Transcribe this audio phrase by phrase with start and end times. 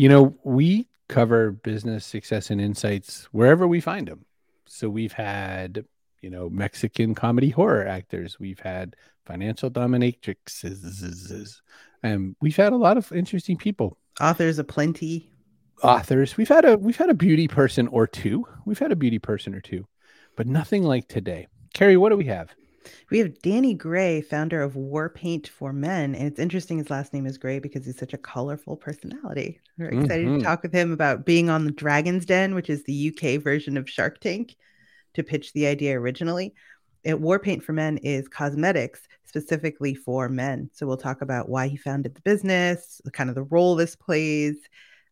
[0.00, 4.24] You know, we cover business success and insights wherever we find them.
[4.64, 5.84] So we've had,
[6.22, 8.40] you know, Mexican comedy horror actors.
[8.40, 11.60] We've had financial dominatrixes.
[12.02, 13.98] And we've had a lot of interesting people.
[14.18, 15.34] Authors aplenty.
[15.82, 16.34] Authors.
[16.38, 18.46] We've had a we've had a beauty person or two.
[18.64, 19.86] We've had a beauty person or two,
[20.34, 21.46] but nothing like today.
[21.74, 22.54] Kerry, what do we have?
[23.10, 26.14] We have Danny Gray, founder of War Paint for Men.
[26.14, 29.60] And it's interesting his last name is Gray because he's such a colorful personality.
[29.78, 30.38] We're excited Mhm.
[30.38, 33.76] to talk with him about being on the Dragon's Den, which is the UK version
[33.76, 34.56] of Shark Tank,
[35.14, 36.54] to pitch the idea originally.
[37.02, 40.70] It, War Paint for Men is cosmetics specifically for men.
[40.72, 43.94] So we'll talk about why he founded the business, the kind of the role this
[43.96, 44.56] plays,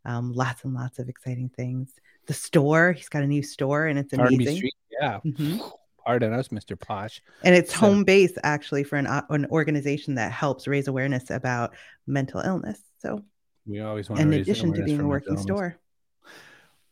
[0.04, 1.92] um, lots and lots of exciting things.
[2.26, 4.56] The store, he's got a new store and it's amazing.
[4.56, 4.74] Street.
[5.00, 5.20] Yeah.
[6.08, 6.12] Mhm.
[6.12, 6.78] Pardon us, Mr.
[6.78, 7.20] Posh.
[7.44, 11.74] And it's So- home base actually for an, an organization that helps raise awareness about
[12.06, 12.80] mental illness.
[12.98, 13.22] So,
[13.66, 15.76] We always want in to raise addition to being a working store,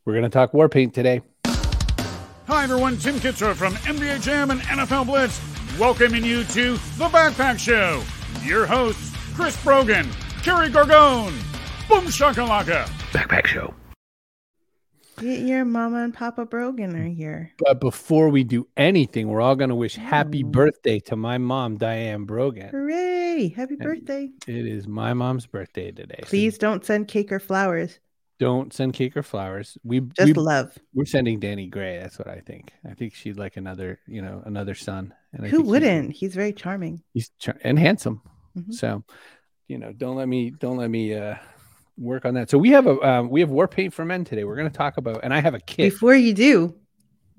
[0.04, 1.20] We're going to talk war paint today.
[1.46, 2.96] Hi, everyone.
[2.98, 5.40] Tim Kitzrow from NBA Jam and NFL Blitz,
[5.80, 8.02] welcoming you to The Backpack Show.
[8.44, 10.06] Your hosts, Chris Brogan,
[10.44, 11.32] Kerry Gorgone,
[11.88, 12.84] Boom Shakalaka.
[13.12, 13.74] Backpack Show.
[15.18, 17.52] Get your mama and Papa Brogan are here.
[17.58, 20.48] But before we do anything, we're all going to wish happy Oh.
[20.48, 22.68] birthday to my mom, Diane Brogan.
[22.68, 23.48] Hooray!
[23.56, 24.28] Happy And birthday.
[24.46, 26.18] It is my mom's birthday today.
[26.22, 27.98] so Please don't send cake or flowers.
[28.38, 29.78] don't send cake or flowers.
[29.82, 30.76] We, Just we love.
[30.92, 31.98] we're sending Danny Gray.
[31.98, 32.72] That's what I think.
[32.86, 35.14] I think she'd like another, you know, another son.
[35.32, 36.12] And I Who wouldn't?
[36.12, 37.02] He's very charming.
[37.14, 38.20] He's, char- and handsome.
[38.58, 38.74] Mhm.
[38.74, 39.02] So,
[39.68, 41.36] you know, don't let me don't let me uh
[41.98, 42.50] work on that.
[42.50, 44.44] So we have a um, we have war paint for men today.
[44.44, 45.92] We're going to talk about, and I have a kit.
[45.92, 46.74] Before you do,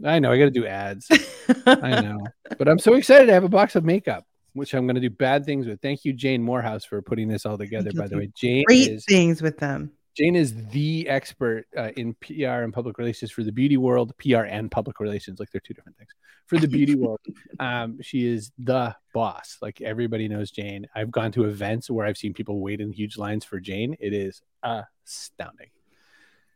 [0.05, 1.07] I know I got to do ads.
[1.65, 2.19] I know,
[2.57, 5.09] but I'm so excited to have a box of makeup, which I'm going to do
[5.09, 5.81] bad things with.
[5.81, 7.91] Thank you, Jane Morehouse, for putting this all together.
[7.93, 9.91] By the way, Jane great is things with them.
[10.17, 14.13] Jane is the expert uh, in PR and public relations for the beauty world.
[14.17, 16.09] PR and public relations, like they're two different things.
[16.47, 17.19] For the beauty world,
[17.59, 19.57] um, she is the boss.
[19.61, 20.87] Like everybody knows Jane.
[20.95, 23.95] I've gone to events where I've seen people wait in huge lines for Jane.
[23.99, 25.69] It is astounding.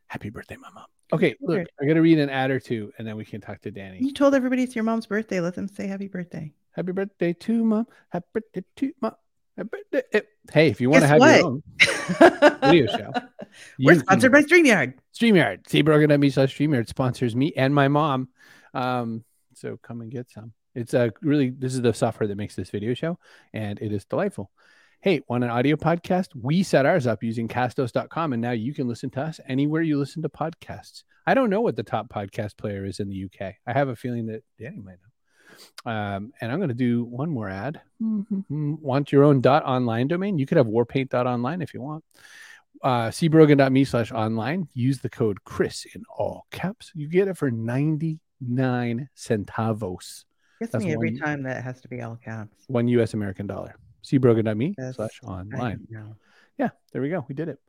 [0.07, 0.85] Happy birthday, my mom.
[1.13, 1.69] Okay, look, Word.
[1.79, 3.99] I got to read an ad or two, and then we can talk to Danny.
[4.01, 5.39] You told everybody it's your mom's birthday.
[5.39, 6.51] Let them say happy birthday.
[6.71, 7.87] Happy birthday to mom.
[8.09, 9.15] Happy birthday to mom.
[9.69, 10.03] Birthday.
[10.13, 11.63] eh, Hey, if you want to have your own
[12.61, 13.11] video show,
[13.79, 14.93] We're sponsored can- by StreamYard.
[15.17, 15.63] StreamYard.
[15.67, 18.29] StreamYard.me slash StreamYard sponsors me and my mom.
[18.73, 19.23] Um,
[19.53, 20.53] so come and get some.
[20.73, 23.19] It's a really this is the software that makes this video show,
[23.53, 24.49] and it is delightful.
[25.01, 26.27] Hey, want an audio podcast?
[26.39, 29.97] We set ours up using castos.com, and now you can listen to us anywhere you
[29.99, 31.03] listen to podcasts.
[31.27, 33.55] I don't know what the top podcast player is in the UK.
[33.67, 35.10] I have a feeling that Danny might know.
[35.85, 37.81] Um, and I'm going to do one more ad.
[38.49, 40.37] Want your own dot online domain?
[40.37, 42.03] You could have warpaint.online if you want
[42.83, 44.67] uh, cbrogan.me slash online.
[44.73, 46.91] Use the code Chris in all caps.
[46.95, 50.25] You get it for 99 centavos,
[50.59, 52.55] Gets That's me every one- time that has to be all caps.
[52.67, 53.75] one US American dollar.
[54.03, 55.87] cbrogan.me slash online.
[56.57, 57.25] Yeah, there we go.
[57.27, 57.59] We did it.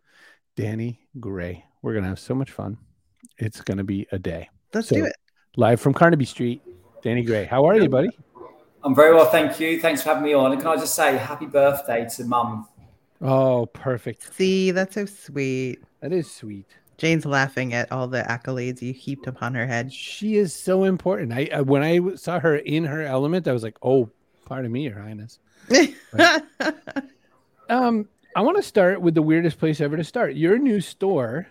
[0.56, 1.64] Danny Gray.
[1.80, 2.76] We're going to have so much fun.
[3.38, 4.50] It's going to be a day.
[4.74, 5.16] Let's So- do it.
[5.56, 6.62] Live from Carnaby Street.
[7.02, 7.44] Danny Gray.
[7.44, 8.10] How are you, buddy?
[8.84, 9.80] I'm very well, thank you.
[9.80, 10.52] Thanks for having me on.
[10.52, 12.68] And can I just say happy birthday to mum?
[13.20, 14.34] Oh, perfect.
[14.34, 15.82] See, that's so sweet.
[16.00, 16.66] That is sweet.
[16.98, 19.92] Jane's laughing at all the accolades you heaped upon her head.
[19.92, 21.32] She is so important.
[21.32, 24.10] I, I when I saw her in her element, I was like, "Oh,
[24.44, 25.38] pardon me, Your Highness."
[27.72, 30.34] Um, I want to start with the weirdest place ever to start.
[30.34, 31.46] Your new store,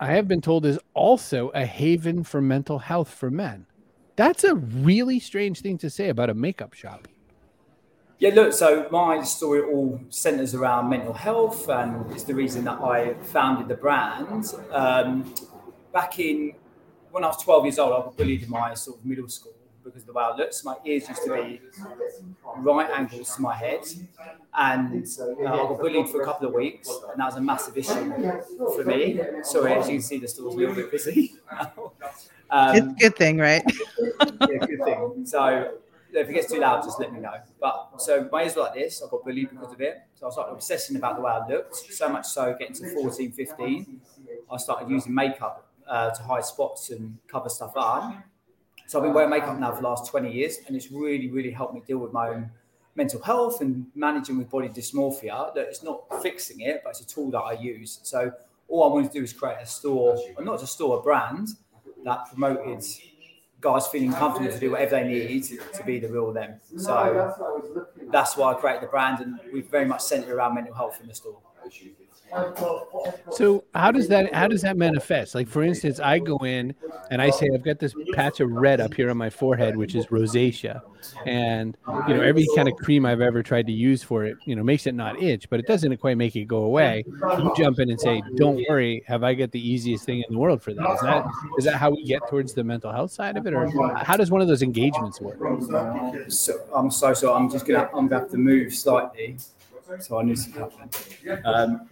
[0.00, 3.66] I have been told, is also a haven for mental health for men.
[4.16, 7.08] That's a really strange thing to say about a makeup shop.
[8.20, 12.80] Yeah, look, so my story all centers around mental health, and it's the reason that
[12.80, 14.54] I founded the brand.
[14.70, 15.34] Um,
[15.92, 16.54] back in
[17.10, 19.52] when I was 12 years old, I was bullied in my sort of middle school
[19.84, 20.64] because of the way I looked.
[20.64, 21.60] My ears used to be
[22.58, 23.82] right angles to my head,
[24.54, 27.76] and uh, I got bullied for a couple of weeks, and that was a massive
[27.76, 28.12] issue
[28.74, 29.20] for me.
[29.42, 31.34] Sorry, as you can see, the store's a little bit busy.
[32.54, 33.64] um, it's a good thing, right?
[34.20, 35.26] yeah, good thing.
[35.26, 35.72] So
[36.12, 37.34] if it gets too loud, just let me know.
[37.60, 39.02] But so my ears were like this.
[39.04, 40.02] I got bullied because of it.
[40.14, 41.74] So I started obsessing about the way I looked.
[41.74, 44.00] So much so, getting to 14, 15,
[44.50, 48.14] I started using makeup uh, to hide spots and cover stuff up.
[48.86, 51.50] So I've been wearing makeup now for the last 20 years, and it's really, really
[51.50, 52.50] helped me deal with my own
[52.94, 55.52] mental health and managing with body dysmorphia.
[55.54, 57.98] That it's not fixing it, but it's a tool that I use.
[58.04, 58.30] So
[58.68, 61.02] all I wanted to do is create a store, or not just a store, a
[61.02, 61.48] brand
[62.04, 62.84] that promoted
[63.60, 66.60] guys feeling comfortable to do whatever they need to be the real them.
[66.76, 67.34] So
[68.10, 71.08] that's why I created the brand, and we've very much centered around mental health in
[71.08, 71.40] the store.
[73.32, 75.34] So how does that how does that manifest?
[75.34, 76.74] Like for instance, I go in
[77.10, 79.94] and I say I've got this patch of red up here on my forehead, which
[79.94, 80.80] is rosacea,
[81.26, 81.76] and
[82.08, 84.62] you know every kind of cream I've ever tried to use for it, you know,
[84.62, 87.04] makes it not itch, but it doesn't quite make it go away.
[87.06, 90.38] You jump in and say, "Don't worry, have I got the easiest thing in the
[90.38, 91.26] world for that?" Is that
[91.58, 94.30] is that how we get towards the mental health side of it, or how does
[94.30, 95.38] one of those engagements work?
[96.28, 97.34] So, I'm so sorry.
[97.34, 99.36] I'm just gonna I'm gonna have to move slightly.
[100.00, 101.44] So I knew something happened.
[101.44, 101.90] Um,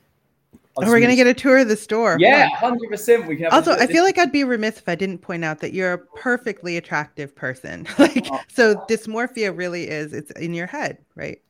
[0.77, 2.17] Oh, we're gonna get a tour of the store.
[2.19, 3.27] Yeah, hundred percent.
[3.27, 3.47] We can.
[3.47, 5.99] Also, I feel like I'd be remiss if I didn't point out that you're a
[5.99, 7.87] perfectly attractive person.
[7.99, 11.43] like, so dysmorphia really is it's in your head, right?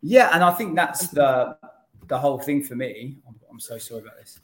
[0.00, 1.56] Yeah, and I think that's the
[2.08, 3.18] the whole thing for me.
[3.28, 4.40] I'm, I'm so sorry about this.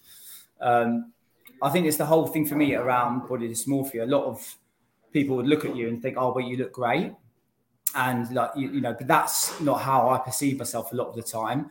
[0.61, 1.13] Um,
[1.63, 4.03] I think it's the whole thing for me around body dysmorphia.
[4.03, 4.57] A lot of
[5.13, 7.13] people would look at you and think, "Oh, well, you look great,"
[7.95, 11.17] and like you, you know, but that's not how I perceive myself a lot of
[11.17, 11.71] the time.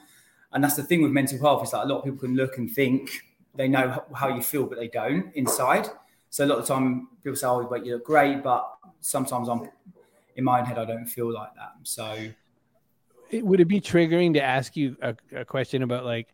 [0.54, 2.58] And that's the thing with mental health is like a lot of people can look
[2.58, 3.10] and think
[3.56, 5.88] they know how you feel, but they don't inside.
[6.30, 8.70] So a lot of the time people say, "Oh, but you look great," but
[9.02, 9.70] sometimes I'm
[10.36, 11.74] in my own head, I don't feel like that.
[11.84, 12.30] So.
[13.32, 16.30] it- would it be triggering to ask you a, a question about like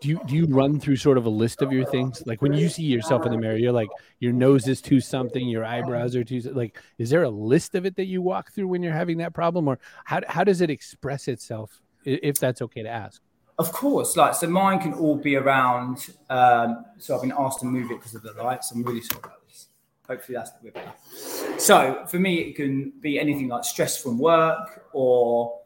[0.00, 2.52] do you do you run through sort of a list of your things like when
[2.54, 6.16] you see yourself in the mirror you're like your nose is too something your eyebrows
[6.16, 8.94] are too like is there a list of it that you walk through when you're
[8.94, 13.20] having that problem or how, how does it express itself if that's okay to ask
[13.58, 16.14] Of course, like so, mine can all be around.
[16.30, 18.70] Um, so I've been asked to move it because of the lights.
[18.70, 19.66] I'm really sorry about this.
[20.06, 21.58] Hopefully that's the way better.
[21.58, 25.58] So for me, it can be anything like stress from work or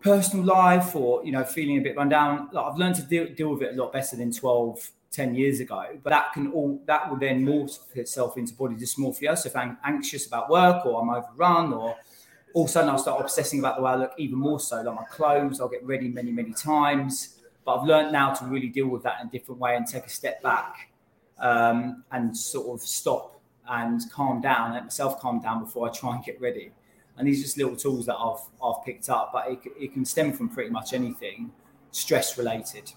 [0.00, 2.48] personal life, or you know, feeling a bit run down.
[2.52, 5.58] Like I've learned to deal, deal with it a lot better than 12, 10 years
[5.58, 5.86] ago.
[6.04, 9.36] But that can all that will then morph itself into body dysmorphia.
[9.36, 11.96] So if I'm anxious about work or I'm overrun or
[12.54, 14.82] all of a sudden I'll start obsessing about the way I look even more so.
[14.82, 17.40] Like my clothes, I'll get ready many, many times.
[17.64, 20.06] But I've learned now to really deal with that in a different way and take
[20.06, 20.90] a step back
[21.38, 26.14] um, and sort of stop and calm down, let myself calm down before I try
[26.14, 26.72] and get ready.
[27.16, 30.04] And these are just little tools that I've I've picked up, but it, it can
[30.04, 31.52] stem from pretty much anything
[31.92, 32.92] stress related.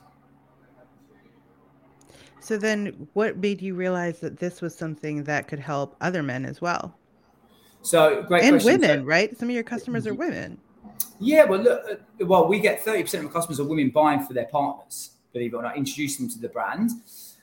[2.40, 6.46] So then, what made you realize that this was something that could help other men
[6.46, 6.98] as well,
[7.84, 8.82] So great and question.
[8.82, 9.38] So- women, right?
[9.38, 10.58] Some of your customers are women.
[11.20, 14.34] Yeah, well, look, uh, well, we get 30% of our customers are women buying for
[14.34, 16.92] their partners, believe it or not, introducing them to the brand.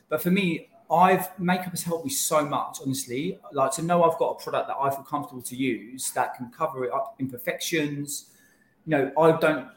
[0.08, 3.38] But for me, I've makeup has helped me so much, honestly.
[3.52, 6.50] Like to know I've got a product that I feel comfortable to use that can
[6.50, 8.31] cover up imperfections.
[8.86, 9.69] You know, I don't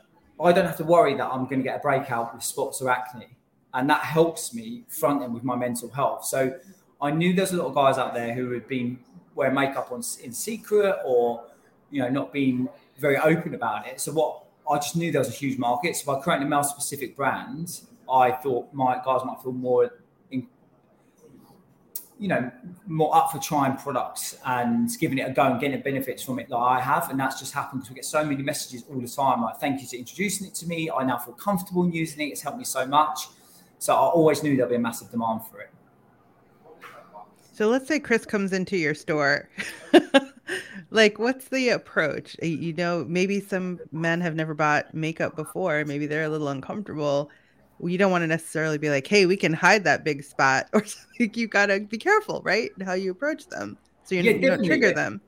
[0.42, 2.90] I don't have to worry that I'm going to get a breakout with spots or
[2.90, 3.28] acne.
[3.76, 6.26] And that helps me front end with my mental health.
[6.26, 6.58] So
[7.02, 9.00] I knew there's a lot of guys out there who had been
[9.36, 11.46] wearing makeup on in secret or
[11.90, 14.00] you know not being very open about it.
[14.00, 15.96] So what I just knew there was a huge market.
[15.96, 17.82] So by creating a male specific brand,
[18.12, 19.92] I thought my guys might feel more
[20.32, 20.48] in,
[22.20, 22.52] you know,
[22.88, 26.40] more up for trying products and giving it a go and getting the benefits from
[26.40, 27.10] it that I have.
[27.10, 29.42] And that's just happened because we get so many messages all the time.
[29.42, 30.90] Like, thank you for introducing it to me.
[30.90, 32.32] I now feel comfortable in using it.
[32.32, 33.28] It's helped me so much.
[33.80, 35.70] So I always knew there'd be a massive demand for it.
[37.54, 39.48] So let's say Chris comes into your store.
[40.90, 42.36] like, what's the approach?
[42.42, 45.86] You know, maybe some men have never bought makeup before.
[45.86, 47.30] Maybe they're a little uncomfortable.
[47.80, 50.84] You don't want to necessarily be like, "Hey, we can hide that big spot," or
[50.84, 51.32] something.
[51.36, 52.72] You gotta be careful, right?
[52.84, 54.94] How you approach them, so you're, Yeah, you don't trigger yeah.
[54.94, 55.22] them.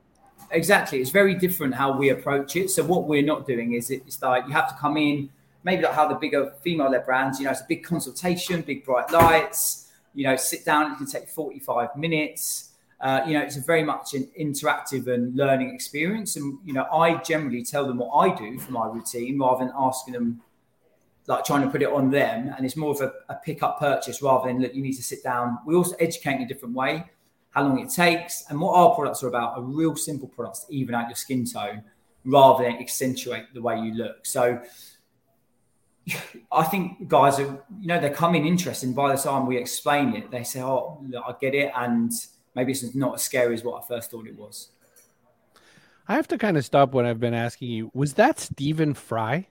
[0.50, 1.00] Exactly.
[1.00, 2.70] It's very different how we approach it.
[2.70, 5.28] So what we're not doing is it's like you have to come in,
[5.64, 8.84] maybe like how the bigger female led brands, you know, it's a big consultation, big
[8.84, 9.85] bright lights,
[10.16, 12.70] you know, sit down, it can take 45 minutes.
[13.00, 16.36] Uh, you know, it's a very much an interactive and learning experience.
[16.36, 19.74] And, you know, I generally tell them what I do for my routine rather than
[19.78, 20.40] asking them,
[21.26, 22.52] like trying to put it on them.
[22.56, 25.02] And it's more of a, a pick up purchase rather than, look, you need to
[25.02, 25.58] sit down.
[25.66, 27.04] We also educate in a different way
[27.56, 30.74] how long it takes, and what our products are about are real simple products to
[30.74, 31.82] even out your skin tone
[32.26, 34.26] rather than accentuate the way you look.
[34.26, 34.60] So
[36.52, 39.56] I think guys are, you know, they come in interested, and by the time we
[39.56, 42.12] explain it, they say, Oh, look, I get it, and
[42.54, 44.70] maybe it's not as scary as what I first thought it was.
[46.08, 49.46] i have to kind of stop what i've been asking you was that stephen fry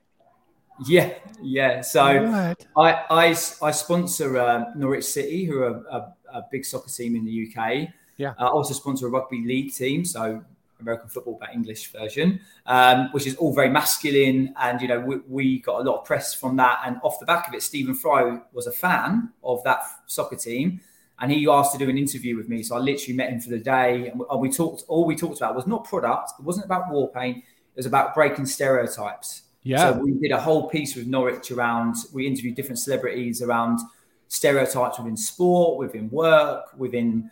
[0.86, 1.82] Yeah, yeah.
[1.82, 6.90] So what I, I, I sponsor um, Norwich City, who are a, a big soccer
[6.90, 7.90] team in the UK.
[8.18, 8.34] Yeah.
[8.38, 10.44] I also sponsor a rugby league team, so
[10.80, 14.54] American football but English version, um, which is all very masculine.
[14.60, 16.82] And you know, we, we got a lot of press from that.
[16.86, 20.82] And off the back of it, Stephen Fry was a fan of that soccer team,
[21.20, 22.64] and he asked to do an interview with me.
[22.64, 24.84] So I literally met him for the day, and we, and we talked.
[24.88, 26.32] All we talked about was not product.
[26.40, 27.38] It wasn't about war paint.
[27.38, 29.92] It was about breaking stereotypes Yeah.
[29.92, 31.96] So we did a whole piece with Norwich around.
[32.14, 33.80] We interviewed different celebrities around
[34.28, 37.32] stereotypes within sport, within work, within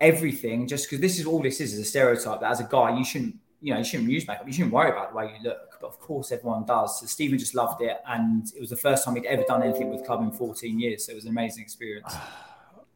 [0.00, 0.66] everything.
[0.66, 3.04] Just because this is all this is is a stereotype that as a guy you
[3.04, 4.46] shouldn't, you know, you shouldn't use makeup.
[4.46, 5.78] You shouldn't worry about the way you look.
[5.80, 7.00] But of course, everyone does.
[7.00, 9.90] So Stephen just loved it, and it was the first time he'd ever done anything
[9.90, 11.06] with club in 14 years.
[11.06, 12.14] So it was an amazing experience.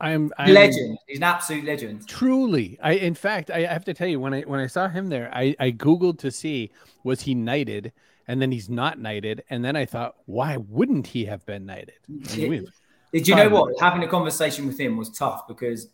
[0.00, 0.98] I'm, I'm legend.
[1.06, 2.06] He's an absolute legend.
[2.08, 5.08] Truly, I in fact I have to tell you when I when I saw him
[5.08, 6.72] there, I I googled to see
[7.04, 7.92] was he knighted,
[8.26, 11.94] and then he's not knighted, and then I thought, why wouldn't he have been knighted?
[12.32, 12.66] I mean,
[13.14, 13.80] Did you know what?
[13.80, 15.88] Having a conversation with him was tough because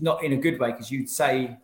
[0.00, 1.56] not in a good way, because you'd say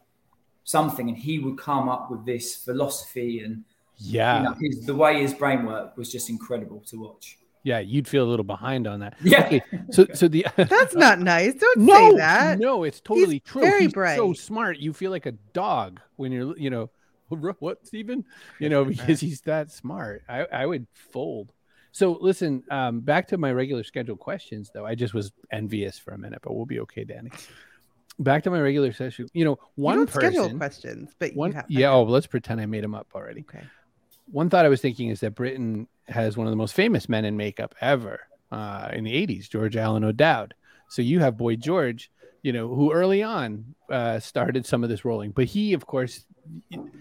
[0.65, 3.65] something and he would come up with this philosophy and
[3.97, 7.39] yeah, you know, his, the way his brain worked was just incredible to watch.
[7.65, 9.15] yeah, you'd feel a little behind on that.
[9.23, 9.45] Yeah.
[9.47, 11.55] Okay, so so the That's not nice.
[11.55, 12.59] Don't no say that.
[12.59, 13.63] no, it's totally He's true.
[13.63, 14.79] very He's so smart.
[14.79, 16.91] You feel like a dog when you're you know
[17.59, 18.25] what Stephen,
[18.59, 20.23] you know because he's that smart.
[20.29, 21.53] I I would fold.
[21.93, 24.87] So listen, um, back to my regular scheduled questions though.
[24.87, 27.31] I just was envious for a minute, but we'll be okay, Danny.
[28.19, 29.29] Back to my regular session.
[29.33, 30.59] You know, You one schedule person.
[30.59, 31.67] questions, but One, you have.
[31.69, 31.91] yeah.
[31.93, 33.41] Oh, let's pretend I made them up already.
[33.49, 33.65] Okay.
[34.31, 37.25] One thought I was thinking is that Britain has one of the most famous men
[37.25, 38.21] in makeup ever
[38.53, 40.55] uh, in the 80s, George Alan O'Dowd.
[40.89, 42.11] So you have Boy George,
[42.43, 45.31] you know, who early on uh, started some of this rolling.
[45.33, 46.25] But he, of course,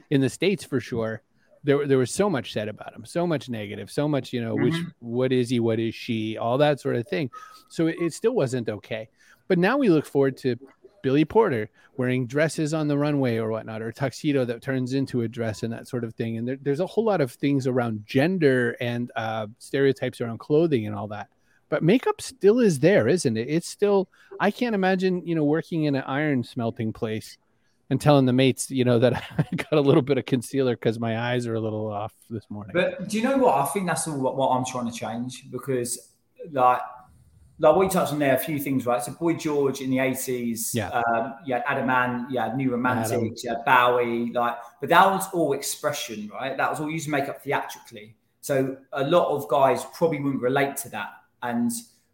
[0.10, 1.22] in the States for sure,
[1.64, 4.56] there, there was so much said about him, so much negative, so much, you know,
[4.56, 7.30] which, what is he, what is she, all that sort of thing.
[7.68, 9.10] So it, it still wasn't okay.
[9.48, 10.56] But now we look forward to
[11.02, 15.22] Billy Porter wearing dresses on the runway or whatnot, or a tuxedo that turns into
[15.22, 16.38] a dress and that sort of thing.
[16.38, 20.88] And there, there's a whole lot of things around gender and uh, stereotypes around clothing
[20.88, 21.28] and all that.
[21.68, 23.48] But makeup still is there, isn't it?
[23.50, 27.38] It's still, I can't imagine, you know, working in an iron smelting place
[27.90, 31.00] and telling the mates, you know, that I got a little bit of concealer because
[31.00, 32.72] my eyes are a little off this morning.
[32.74, 33.56] But do you know what?
[33.56, 36.14] I think that's what, what I'm trying to change because,
[36.52, 36.80] like,
[37.62, 39.04] like we touched on there, a few things, right?
[39.04, 40.90] So, Boy George in the 80s, Yeah.
[40.90, 42.72] um, you had Adam Ant, you had New.
[42.72, 46.56] Romantics, you had Bowie, like, but that was all expression, right?
[46.56, 48.16] That was all using makeup theatrically.
[48.42, 51.10] So, a lot of guys probably wouldn't relate to that
[51.42, 51.72] and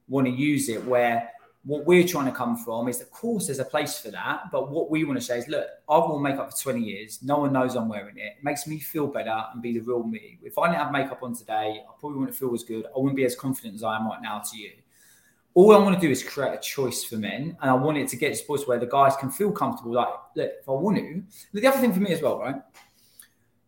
[0.08, 1.30] want to use it where
[1.66, 4.52] what we're trying to come from is, of course, there's a place for that.
[4.52, 7.20] But what we want to say is, look, I've worn makeup for 20 years.
[7.24, 8.36] No one knows I'm wearing it.
[8.38, 10.38] It makes me feel better and be the real me.
[10.44, 12.86] If I didn't have makeup on today, I probably wouldn't feel as good.
[12.86, 14.74] I wouldn't be as confident as I am right now to you.
[15.56, 17.58] All I want to do is create a choice for men.
[17.60, 19.94] And I want it to get to point where the guys can feel comfortable.
[19.94, 21.24] Like, look, if I want to.
[21.54, 22.62] The other thing for me as well, right?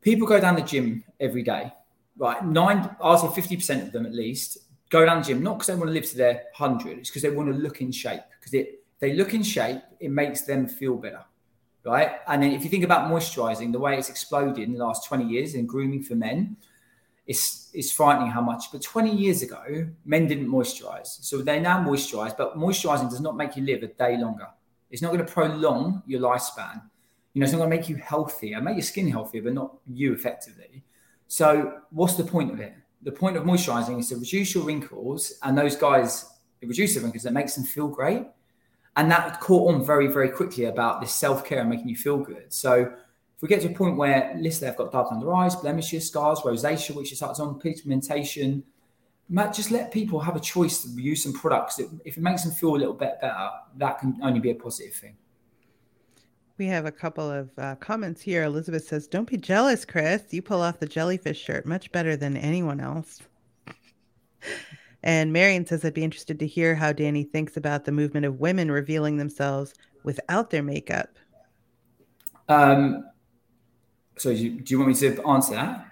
[0.01, 1.73] People go down the gym every day,
[2.15, 2.45] right?
[2.45, 4.59] Nine, I'll say 50% of them at least
[4.89, 7.22] go down the gym, not because they want to live to their 100, it's because
[7.22, 8.22] they want to look in shape.
[8.39, 11.24] Because it, they look in shape, it makes them feel better,
[11.86, 12.20] right?
[12.27, 15.25] And then if you think about moisturizing, the way it's exploded in the last 20
[15.25, 16.58] years in grooming for men,
[17.25, 18.72] it's, it's frightening how much.
[18.72, 21.24] But 20 years ago, men didn't moisturize.
[21.24, 24.48] So they now moisturize, but moisturizing does not make you live a day longer.
[24.89, 26.82] It's not going to prolong your lifespan.
[27.34, 29.75] You know, it's not going to make you healthier, make your skin healthier, but not
[29.86, 30.84] you effectively.
[31.27, 32.74] So what's the point of it?
[33.01, 36.29] The point of moisturizing is to reduce your wrinkles, and those guys
[36.61, 37.23] it reduces the wrinkles.
[37.23, 38.23] That makes them feel great,
[38.95, 42.17] and that caught on very, very quickly about this self care and making you feel
[42.17, 42.51] good.
[42.51, 42.91] So
[43.37, 46.39] if we get to a point where, listen, they've got dark under eyes, blemishes, scars,
[46.39, 48.63] rosacea, which is starts on pigmentation,
[49.29, 51.79] Matt, just let people have a choice to use some products.
[52.05, 54.93] If it makes them feel a little bit better, that can only be a positive
[54.95, 55.17] thing.
[56.57, 58.43] We have a couple of uh, comments here.
[58.43, 60.23] Elizabeth says, Don't be jealous, Chris.
[60.31, 63.21] You pull off the jellyfish shirt much better than anyone else.
[65.03, 68.39] And Marion says, I'd be interested to hear how Danny thinks about the movement of
[68.39, 69.73] women revealing themselves
[70.03, 71.09] without their makeup.
[72.49, 73.05] Um,
[74.17, 75.85] so, do you, do you want me to answer that?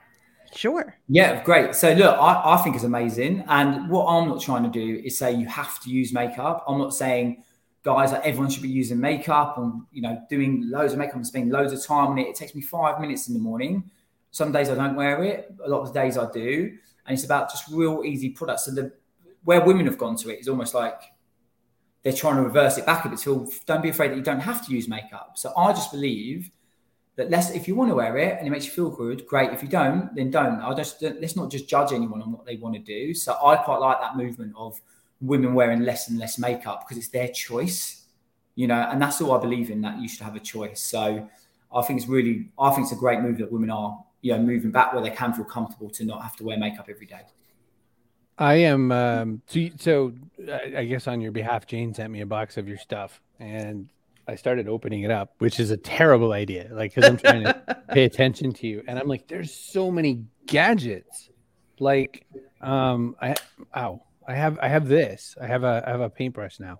[0.55, 0.97] Sure.
[1.09, 1.75] Yeah, great.
[1.75, 3.43] So look, I, I think it's amazing.
[3.47, 6.63] And what I'm not trying to do is say you have to use makeup.
[6.67, 7.43] I'm not saying
[7.85, 11.25] guys like everyone should be using makeup and you know doing loads of makeup and
[11.25, 12.27] spending loads of time on it.
[12.27, 13.89] It takes me five minutes in the morning.
[14.31, 15.53] Some days I don't wear it.
[15.63, 16.75] A lot of the days I do.
[17.05, 18.67] And it's about just real easy products.
[18.67, 18.91] And the
[19.43, 20.99] where women have gone to it is almost like
[22.01, 23.19] they're trying to reverse it back a bit.
[23.19, 25.33] So don't be afraid that you don't have to use makeup.
[25.35, 26.49] So I just believe
[27.15, 29.51] that less if you want to wear it and it makes you feel good, great.
[29.51, 30.59] If you don't, then don't.
[30.59, 33.13] I just let's not just judge anyone on what they want to do.
[33.13, 34.81] So I quite like that movement of
[35.25, 38.03] women wearing less and less makeup because it's their choice,
[38.55, 40.81] you know, and that's all I believe in that you should have a choice.
[40.81, 41.27] So
[41.73, 44.39] I think it's really, I think it's a great move that women are, you know,
[44.39, 47.21] moving back where they can feel comfortable to not have to wear makeup every day.
[48.37, 48.91] I am.
[48.91, 50.13] Um, so, so
[50.51, 53.87] I I guess on your behalf, Jane sent me a box of your stuff, and
[54.27, 56.67] I started opening it up, which is a terrible idea.
[56.71, 60.25] Like, because I'm trying to pay attention to you, and I'm like, there's so many
[60.47, 61.29] gadgets.
[61.79, 62.25] like
[62.61, 63.35] um I
[63.75, 66.79] ow I have I have this I have a I have a paintbrush now,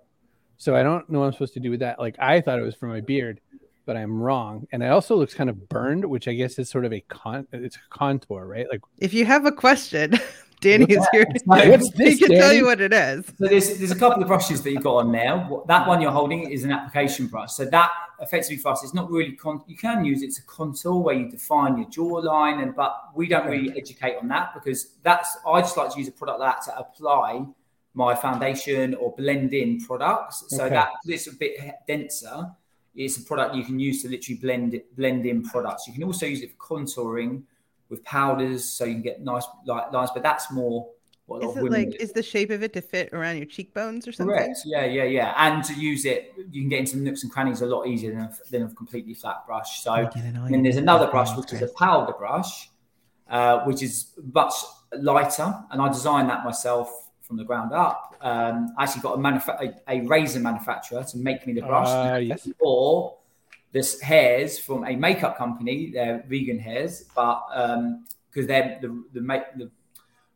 [0.57, 1.99] so I don't know what I'm supposed to do with that.
[1.99, 3.39] Like I thought it was for my beard,
[3.85, 6.85] but I'm wrong, and it also looks kind of burned, which I guess is sort
[6.85, 8.67] of a con it's a contour, right?
[8.69, 10.13] Like If you have a question,
[10.65, 11.25] Danny is here.
[11.45, 13.25] What's he this, can tell you what it is.
[13.37, 15.47] So there's there's a couple of brushes that you've got on there.
[15.67, 17.53] That one you're holding is an application brush.
[17.53, 20.95] So that effectively for us, it's not really con- you can use it to contour
[21.01, 25.37] where you define your jawline, and but we don't really educate on that because that's
[25.47, 27.45] I just like to use a product like that to apply
[27.93, 30.45] my foundation or blend in products.
[30.49, 30.75] So Okay.
[30.75, 31.57] that it's a bit
[31.87, 32.51] denser.
[32.95, 35.85] It's a product you can use to literally blend it, blend in products.
[35.87, 37.43] You can also use it for contouring
[37.95, 40.09] with powders, so you can get nice like lines.
[40.13, 40.89] But that's more
[41.27, 41.97] what a lot Is of it like do.
[41.99, 44.35] is the shape of it to fit around your cheekbones or something?
[44.35, 44.59] Correct.
[44.65, 45.33] Yeah, yeah, yeah.
[45.37, 48.21] And to use it, you can get into nooks and crannies a lot easier than
[48.21, 49.81] a, than a completely flat brush.
[49.81, 52.69] So, Get in and then there's another brush, which is a powder brush,
[53.29, 54.53] uh, which is much
[54.93, 55.51] lighter.
[55.71, 58.15] And I designed that myself from the ground up.
[58.21, 61.87] Um, I actually got a, manufa- a, a razor manufacturer to make me the brush.
[61.87, 63.17] uh, yes, or
[63.75, 65.91] this hairs from a makeup company.
[65.93, 67.41] They're vegan hairs, but
[68.29, 69.69] because they're the the, make, the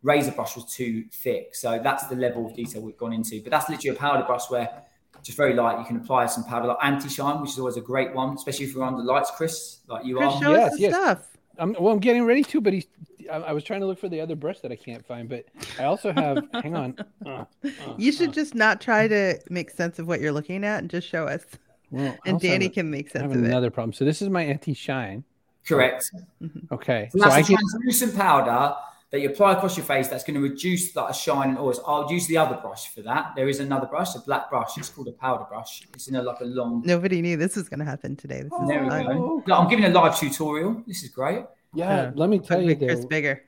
[0.03, 3.41] razor brush was too thick, so that's the level of detail we've gone into.
[3.41, 4.83] But that's literally a powder brush where
[5.23, 5.79] just very light.
[5.79, 8.65] You can apply some powder like anti shine, which is always a great one, especially
[8.65, 10.41] if you're under lights, Chris, like you Chris, are.
[10.41, 10.93] show Yes, us the yes.
[10.93, 11.27] stuff.
[11.57, 11.93] I'm well.
[11.93, 12.87] I'm getting ready to, but he's.
[13.31, 15.45] I, I was trying to look for the other brush that I can't find, but
[15.79, 16.45] I also have.
[16.51, 16.97] hang on.
[17.25, 17.29] Uh,
[17.63, 20.79] uh, You should uh, just not try to make sense of what you're looking at
[20.79, 21.45] and just show us.
[21.91, 23.47] Well, And also have Danny a- can make I sense have of it.
[23.47, 23.93] another problem.
[23.93, 25.23] So this is my anti-shine.
[25.67, 26.09] Correct.
[26.41, 26.73] Mm-hmm.
[26.73, 27.55] Okay, So so that's I a can.
[27.57, 28.75] translucent powder
[29.11, 30.07] that you apply across your face.
[30.07, 31.79] That's going to reduce like a shine and oils.
[31.85, 33.33] I'll use the other brush for that.
[33.35, 34.77] There is another brush, a black brush.
[34.77, 35.87] It's called a powder brush.
[35.93, 36.83] It's in a like a long.
[36.85, 38.43] Nobody knew this was going to happen today.
[38.43, 38.95] This is There we go.
[39.11, 39.43] Oh.
[39.45, 40.83] Look, I'm giving a live tutorial.
[40.87, 41.43] This is great.
[41.73, 42.11] Yeah, Yeah.
[42.15, 43.43] let me tell you, make Chris though, bigger.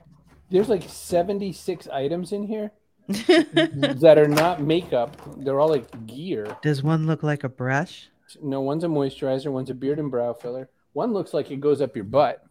[0.51, 2.71] there's like 76 items in here
[3.07, 5.15] that are not makeup.
[5.37, 6.55] They're all like gear.
[6.61, 8.09] Does one look like a brush?
[8.41, 10.69] No, one's a moisturizer, one's a beard and brow filler.
[10.93, 12.43] One looks like it goes up your butt.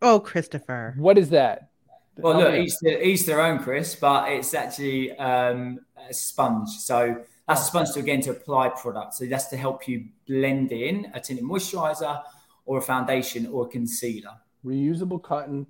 [0.00, 0.94] Oh, Christopher.
[0.96, 1.70] What is that?
[2.16, 2.64] Well, Help look, me out.
[2.64, 6.68] each their, each their own, Chris, but it's actually um, a sponge.
[6.70, 9.14] So that's a sponge to again to apply product.
[9.14, 12.22] So that's to help you blend in a tinted moisturizer
[12.66, 14.32] or a foundation or a concealer.
[14.64, 15.66] reusable cotton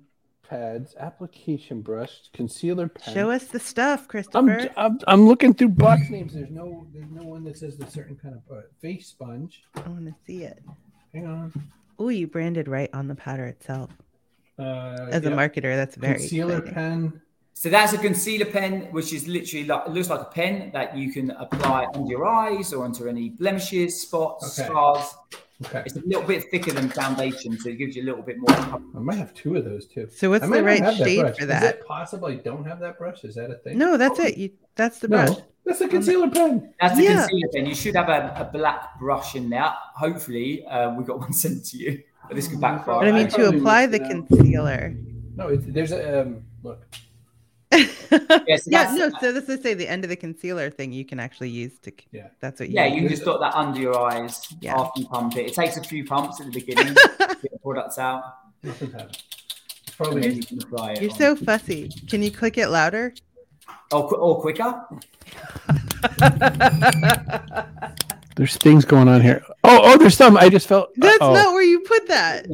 [0.53, 3.13] pads, application brush, concealer pen.
[3.13, 4.69] Show us the stuff, I'm, Christopher.
[4.77, 6.33] I'm I'm looking through box names.
[6.33, 9.61] There's no there's no one that says the certain kind of uh, face sponge.
[9.75, 10.59] I want to see it.
[11.13, 11.53] Hang on.
[11.97, 13.91] Oh, you branded right on the powder itself.
[14.57, 16.73] Uh, As a marketer, that's very concealer exciting.
[16.73, 17.21] pen.
[17.53, 20.97] So that's a concealer pen, which is literally like it looks like a pen that
[20.97, 24.67] you can apply under your eyes or onto any blemishes, spots, Okay.
[24.69, 25.13] scars.
[25.65, 25.83] Okay.
[25.85, 28.47] It's a little bit thicker than foundation, so it gives you a little bit more.
[28.55, 28.83] coverage.
[28.95, 30.07] I might have two of those too.
[30.09, 31.63] So what's the right have that shade for Is that?
[31.75, 33.25] it possible I don't have that brush?
[33.25, 33.77] Is that a thing?
[33.77, 34.37] No, that's it.
[34.37, 35.37] You, that's the No, brush.
[35.65, 36.73] that's the concealer pen.
[36.79, 37.27] That's the Yeah.
[37.27, 37.65] concealer pen.
[37.65, 39.73] You should have a, a black brush in there.
[39.95, 42.03] Hopefully, uh, we got one sent to you.
[42.29, 42.99] But this could backfire.
[42.99, 44.95] But I I mean, to apply the concealer.
[45.35, 46.85] No, it's, there's a um, look.
[48.11, 49.09] Yeah, so yeah, no.
[49.19, 51.91] So this is say the end of the concealer thing you can actually use to.
[52.11, 52.27] Yeah.
[52.39, 52.75] That's what you.
[52.75, 54.79] Yeah, you can just dot that under your eyes Yeah.
[54.79, 55.47] after you pump it.
[55.47, 58.23] It takes a few pumps at the beginning to get the products out,
[58.63, 59.11] Nothing happened.
[59.11, 61.01] It's and probably you can apply it.
[61.01, 61.17] You're on.
[61.17, 61.89] so fussy.
[62.07, 63.13] Can you click it louder?
[63.91, 64.85] or, qu- or quicker.
[68.39, 69.43] there's things going on here.
[69.65, 70.37] Oh, oh, there's some.
[70.37, 70.91] I just felt.
[70.95, 71.33] That's oh.
[71.33, 72.47] not where you put that.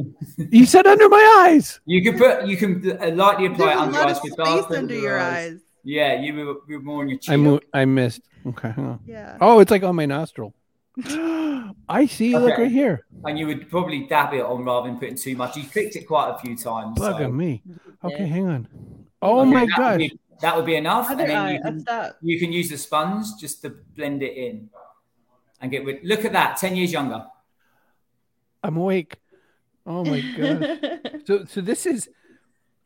[0.50, 1.78] You said under my eyes.
[1.86, 4.16] You can put you can uh, lightly apply There's it a under your lot eyes
[4.16, 5.60] of space dark under your eyes.
[5.84, 7.40] Yeah, you were, you were more on your I chin.
[7.44, 8.22] mo- I missed.
[8.44, 8.98] Okay, hang.
[9.06, 9.38] Yeah.
[9.40, 10.52] Oh, it's like on my nostril.
[11.88, 12.36] I see.
[12.36, 13.06] Look right here.
[13.24, 15.56] and you would probably dab it on rather than putting too much.
[15.56, 16.98] You clicked it quite a few times.
[16.98, 17.62] Bug so- me.
[18.02, 18.26] Okay, Yeah.
[18.26, 18.68] hang on.
[19.22, 19.98] Oh Okay, my that would gosh.
[19.98, 21.52] be- that would be enough, and Other then eye.
[21.54, 24.68] you can, you can use the sponge just to blend it in
[25.60, 26.04] and get rid.
[26.04, 27.26] Look at that, ten years younger.
[28.62, 29.16] I'm awake.
[29.86, 31.22] Oh my god.
[31.26, 32.08] so so this is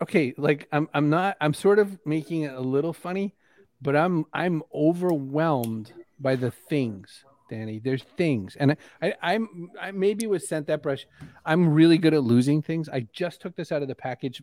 [0.02, 3.34] okay like i'm i'm not i'm sort of making it a little funny
[3.82, 9.90] but i'm i'm overwhelmed by the things danny there's things and i, I i'm i
[9.90, 11.06] maybe was sent that brush
[11.44, 14.42] i'm really good at losing things i just took this out of the package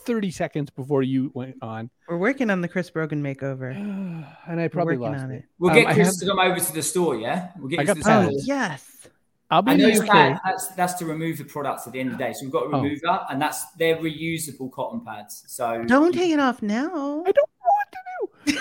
[0.00, 3.70] 30 seconds before you went on We're working on the Chris Brogan makeover.
[4.48, 5.44] and i probably working lost on it, it.
[5.60, 7.14] We'll Um, get I Chris have- to come over to the store.
[7.14, 8.26] Yeah, we'll get I you got to the pens.
[8.34, 8.56] Oh store.
[8.56, 9.08] yes.
[9.50, 12.00] i'll be And those the pads, uk that's that's to remove the products at the
[12.00, 12.32] end of the day.
[12.32, 12.82] So we've got a Oh.
[12.82, 15.44] remover, and that's they're reusable cotton pads.
[15.46, 17.22] So Don't take it off now.
[17.24, 18.58] I don't know what to do.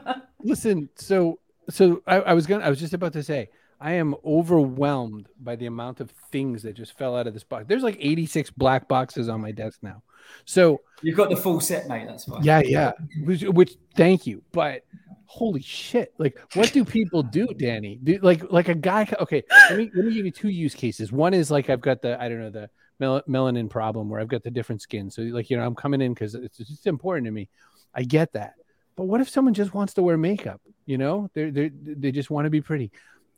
[0.00, 1.38] Um, listen, so
[1.70, 3.48] so I, I was gonna I was just about to say
[3.80, 7.66] I am overwhelmed by the amount of things that just fell out of this box.
[7.68, 10.02] There's like 86 black boxes on my desk now.
[10.44, 12.06] So You've got the full set, mate.
[12.06, 12.42] That's fine.
[12.42, 12.92] yeah, yeah.
[13.24, 14.42] Which, which thank you.
[14.52, 14.84] But
[15.26, 16.14] holy shit.
[16.18, 17.98] Like what do people do, Danny?
[18.02, 21.12] Do, like like a guy okay, let me let me give you two use cases.
[21.12, 24.28] One is like I've got the I don't know the mel- melanin problem where I've
[24.28, 25.10] got the different skin.
[25.10, 27.48] So like you know I'm coming in cuz it's just important to me.
[27.94, 28.54] I get that.
[28.96, 31.30] But what if someone just wants to wear makeup, you know?
[31.34, 32.90] They they they just want to be pretty.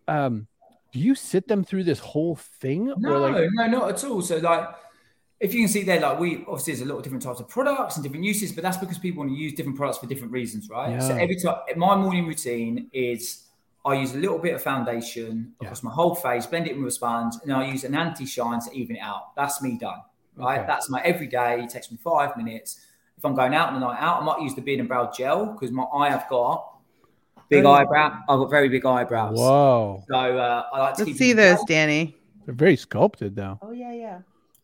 [0.09, 0.47] Um
[0.93, 4.23] do you sit them through this whole thing No, or like no, not at all.
[4.23, 4.69] So like,
[5.41, 7.49] if you can see there, like we obviously there's a lot of different types of
[7.49, 10.33] products and different uses, but that's because people want to use different products for different
[10.33, 10.91] reasons, right?
[10.93, 11.01] Yeah.
[11.01, 13.43] So every time my morning routine is
[13.85, 15.67] I use a little bit of foundation Yeah.
[15.67, 18.61] across my whole face, blend it in with a sponge, and I use an anti-shine
[18.61, 19.35] to even it out.
[19.37, 20.01] That's me done,
[20.37, 20.59] right?
[20.59, 20.67] Okay.
[20.67, 21.63] That's my everyday.
[21.63, 22.81] It takes me five minutes.
[23.17, 25.11] If I'm going out on a night out, I might use the beard and brow
[25.11, 26.75] gel because my eye have got
[27.49, 27.73] big Oh.
[27.73, 28.19] eyebrow.
[28.29, 29.39] I've got very big eyebrows.
[29.39, 30.03] whoa.
[30.09, 32.17] So uh, I like to Let's see them those, Danny.
[32.45, 33.59] They're very sculpted though.
[33.63, 34.19] Oh yeah, yeah.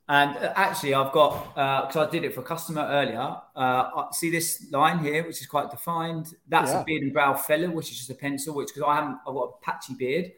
[0.08, 1.54] And uh, actually, I've got
[1.86, 3.36] because I did it for a customer earlier.
[3.56, 6.34] Uh, see this line here, which is quite defined.
[6.48, 6.80] That's Yeah.
[6.82, 8.54] a beard and brow filler, which is just a pencil.
[8.54, 10.32] Which because I haven't, I've got a patchy beard,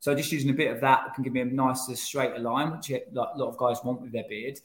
[0.00, 2.90] so just using a bit of that can give me a nicer, straighter line, which
[2.90, 4.58] like, a lot of guys want with their beard.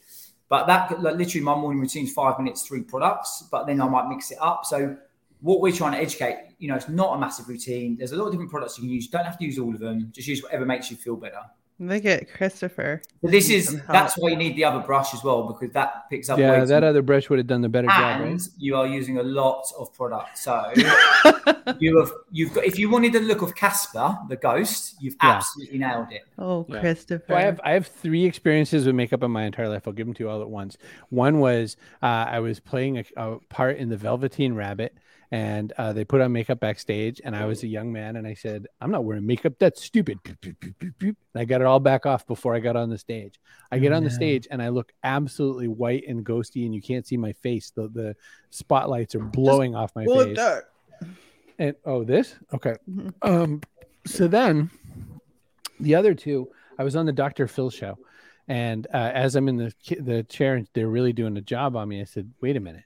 [0.49, 3.43] But that like, literally my morning routine is five minutes, three products.
[3.51, 4.65] But then I might mix it up.
[4.65, 4.97] So
[5.41, 7.97] what we're trying to educate, you know, it's not a massive routine.
[7.97, 9.05] There's a lot of different products you can use.
[9.05, 10.09] You don't have to use all of them.
[10.13, 11.41] Just use whatever makes you feel better.
[11.79, 13.03] Look at Christopher.
[13.21, 16.27] But this is that's why you need the other brush as well because that picks
[16.27, 18.31] up Yeah, way that too other brush would have done the better job, right?
[18.31, 20.37] and you are using a lot of product.
[20.39, 20.71] So
[21.79, 25.33] you have you've got if you wanted the look of Casper, the ghost, you've Yeah.
[25.35, 26.23] absolutely nailed it.
[26.39, 26.79] Oh, Yeah.
[26.79, 27.25] Christopher.
[27.27, 29.83] So I have I have three experiences with makeup in my entire life.
[29.87, 30.77] I'll give them to you all at once.
[31.09, 34.97] One was uh, I was playing a, a part in the Velveteen Rabbit,
[35.31, 38.33] and uh, they put on makeup backstage, and I was a young man, and I
[38.33, 39.53] said, "I'm not wearing makeup.
[39.59, 40.19] That's stupid."
[41.01, 43.39] And I got it all back off before I got on the stage.
[43.71, 44.15] I get on the No.
[44.15, 47.71] stage, and I look absolutely white and ghosty, and you can't see my face.
[47.71, 48.15] The the
[48.51, 50.37] spotlights are blowing off my face.
[51.59, 52.75] And oh, this okay.
[52.89, 53.13] Mhm.
[53.21, 53.61] Um,
[54.05, 54.69] so then
[55.79, 57.47] the other two, I was on the Dr.
[57.47, 57.97] Phil show,
[58.47, 61.89] and uh, as I'm in the the chair and they're really doing a job on
[61.89, 62.83] me, I said, "Wait a minute."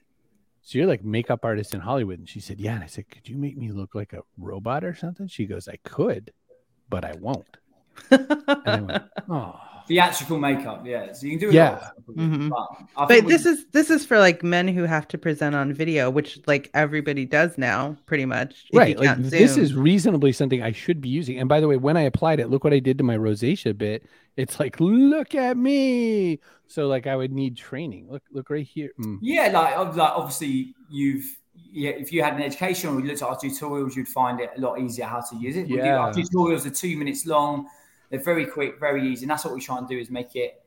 [0.61, 3.27] So you're like makeup artist in Hollywood, and she said, "Yeah." And I said, "Could
[3.27, 6.33] you make me look like a robot or something?" She goes, "I could,
[6.89, 7.57] but I won't."
[8.09, 9.55] And I went, "Oh,
[9.87, 11.11] Theatrical makeup, yeah.
[11.11, 11.69] So you can do a Yeah.
[11.71, 12.49] lot of stuff with it, Mhm.
[12.49, 15.53] but, But think we- this is this is for like men who have to present
[15.55, 18.67] on video, which like everybody does now, pretty much.
[18.73, 21.39] right." Like this is reasonably something I should be using.
[21.39, 23.77] And by the way, when I applied it, look what I did to my rosacea
[23.77, 24.03] bit.
[24.37, 26.39] It's like, look at me.
[26.67, 28.07] So like I would need training.
[28.09, 28.91] Look, look right here.
[28.99, 29.17] Mm.
[29.21, 31.25] Yeah, like, like obviously you've
[31.73, 34.51] yeah, if you had an education or you looked at our tutorials, you'd find it
[34.57, 35.67] a lot easier how to use it.
[35.69, 36.23] We do, our Yeah.
[36.23, 37.67] tutorials are two minutes long.
[38.11, 40.57] They're very quick, very easy, and that's what we try and do is make it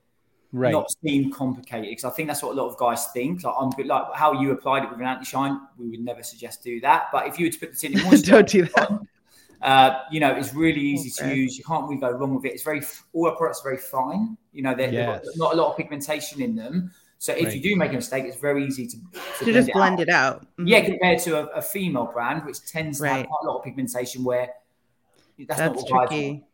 [0.53, 0.71] Right.
[0.71, 3.43] not seem complicated because I think that's what a lot of guys think.
[3.43, 6.63] Like I'm good, like how you applied it with an anti-shine, we would never suggest
[6.63, 7.07] do that.
[7.13, 8.91] But if you were to put the tinted moisturizer Don't do that.
[8.91, 9.09] on,
[9.63, 11.59] uh, you know, it's really easy to use.
[11.59, 12.53] You can't really go wrong with it.
[12.53, 14.37] It's very all our products are very fine.
[14.53, 16.93] You know, they're, they've got not a lot of pigmentation in them.
[17.19, 17.57] So if Right.
[17.57, 18.97] you do make a mistake, it's very easy to,
[19.45, 20.01] to just blend out.
[20.01, 20.47] it out.
[20.59, 20.69] Mhm.
[20.69, 23.65] Yeah, compared to a, a female brand, which tends to have quite a lot of
[23.65, 24.51] pigmentation, where
[25.39, 26.45] that's, that's, not what guys tricky.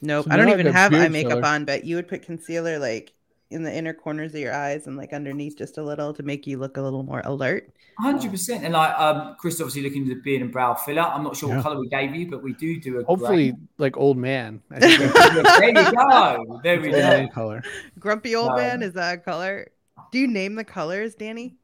[0.00, 1.44] Nope, So I don't even I've eye makeup filler.
[1.46, 3.12] on, but you would put concealer like
[3.50, 6.46] in the inner corners of your eyes and like underneath just a little to make
[6.46, 7.70] you look a little more alert.
[7.98, 11.02] Hundred percent, and like um, Chris obviously looking into the beard and brow filler.
[11.02, 11.56] I'm not sure Yeah.
[11.56, 13.60] what color we gave you, but we do do a Hopefully, grey.
[13.78, 14.60] like old man.
[14.70, 16.60] I think that's there you go.
[16.62, 17.28] There we go.
[17.34, 17.62] color.
[17.98, 18.56] Grumpy old No.
[18.56, 19.68] man is that a color?
[20.12, 21.56] Do you name the colors, Danny?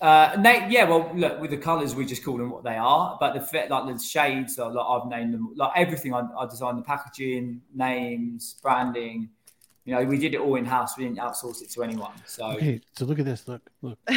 [0.00, 3.16] Uh, na- yeah, well, look with the colors, we just call them what they are.
[3.20, 5.52] But the fit, like the shades, are, like I've named them.
[5.54, 9.28] Like everything, I, I designed the packaging, names, branding.
[9.84, 10.96] You know, we did it all in house.
[10.98, 12.12] We didn't outsource it to anyone.
[12.26, 13.46] So Okay, so look at this.
[13.48, 13.98] Look, look.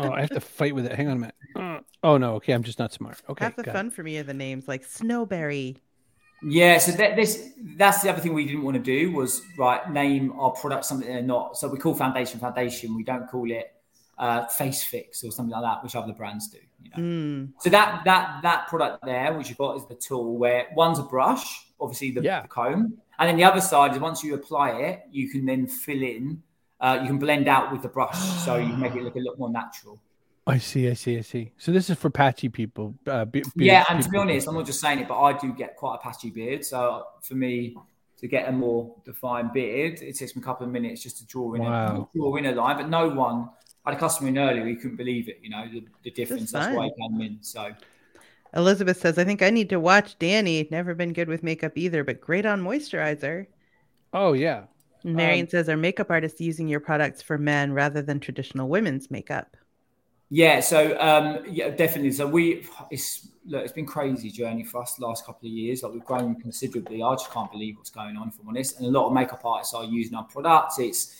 [0.00, 0.92] Oh, I have to fight with it.
[0.92, 1.84] Hang on a minute.
[2.04, 2.34] Oh no.
[2.36, 3.20] Okay, I'm just not smart.
[3.28, 3.44] Okay.
[3.44, 3.74] Half the got it.
[3.74, 5.76] fun for me are the names like Snowberry.
[6.40, 9.90] Yeah, so that, this that's the other thing we didn't want to do was right
[9.90, 11.56] name our product something they're not.
[11.56, 12.94] So we call foundation foundation.
[12.94, 13.72] We don't call it
[14.18, 16.58] uh, face fix or something like that, which other brands do.
[16.82, 16.96] You know?
[17.02, 17.52] Mm.
[17.60, 21.02] So that that that product there, which you've got, is the tool where one's a
[21.02, 22.42] brush, obviously the, Yeah.
[22.42, 25.66] the comb, and then the other side is once you apply it, you can then
[25.66, 26.42] fill in.
[26.80, 29.36] Uh, you can blend out with the brush, so you make it look a lot
[29.38, 30.00] more natural.
[30.46, 30.88] I see.
[30.88, 31.18] I see.
[31.18, 31.50] I see.
[31.58, 32.94] So this is for patchy people.
[33.06, 35.52] Uh, be- Yeah, and to be honest, I'm not just saying it, but I do
[35.52, 36.64] get quite a patchy beard.
[36.64, 37.76] So for me
[38.18, 41.26] to get a more defined beard, it takes me a couple of minutes just to
[41.26, 42.08] draw in Wow.
[42.14, 42.76] a draw in a line.
[42.76, 43.50] But no one,
[43.84, 45.38] I had a customer in earlier, he couldn't believe it.
[45.42, 46.52] You know the, the difference.
[46.52, 47.38] That's why he came in.
[47.42, 47.72] So
[48.54, 50.68] Elizabeth says, I think I need to watch Danny.
[50.70, 53.46] Never been good with makeup either, but great on moisturizer.
[54.12, 54.66] Oh yeah.
[55.02, 59.10] Marion Um, says, Are makeup artists using your products for men rather than traditional women's
[59.10, 59.56] makeup?
[60.30, 62.12] Yeah, so um, yeah, definitely.
[62.12, 65.82] So we, it's look, it's been crazy journey for us the last couple of years.
[65.82, 67.02] Like we've grown considerably.
[67.02, 68.78] I just can't believe what's going on, if I'm honest.
[68.78, 70.78] And a lot of makeup artists are using our products.
[70.78, 71.16] It's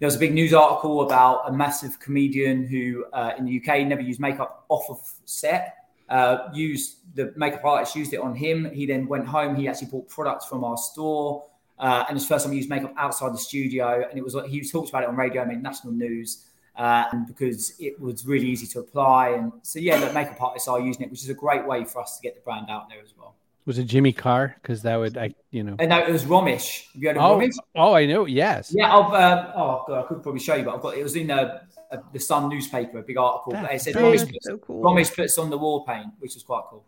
[0.00, 3.86] there was a big news article about a massive comedian who uh, in the UK
[3.86, 5.76] never used makeup off of set.
[6.08, 8.68] Uh, used the makeup artist used it on him.
[8.72, 9.54] He then went home.
[9.54, 11.44] He actually bought products from our store.
[11.78, 14.04] Uh, and the first time he used makeup outside the studio.
[14.08, 17.26] And it was like he talked about it on radio, made national news uh, and
[17.26, 19.30] because it was really easy to apply.
[19.30, 22.00] And so, yeah, the makeup artists are using it, which is a great way for
[22.00, 23.34] us to get the brand out there as well.
[23.66, 24.56] Was it Jimmy Carr?
[24.60, 25.76] Because that would I you know.
[25.78, 26.86] And no, it was Romesh.
[26.92, 27.54] Have you heard of Oh, Romesh?
[27.76, 28.24] oh, I know.
[28.26, 28.72] Yes.
[28.74, 31.14] Yeah, I've, um, oh god, I could probably show you, but I've got it was
[31.16, 31.60] in uh
[31.92, 33.52] uh the Sun newspaper, a big article.
[33.52, 34.82] But it said That's Romesh that's puts, so cool.
[34.82, 36.84] Romesh puts on the War Paint, which was quite cool.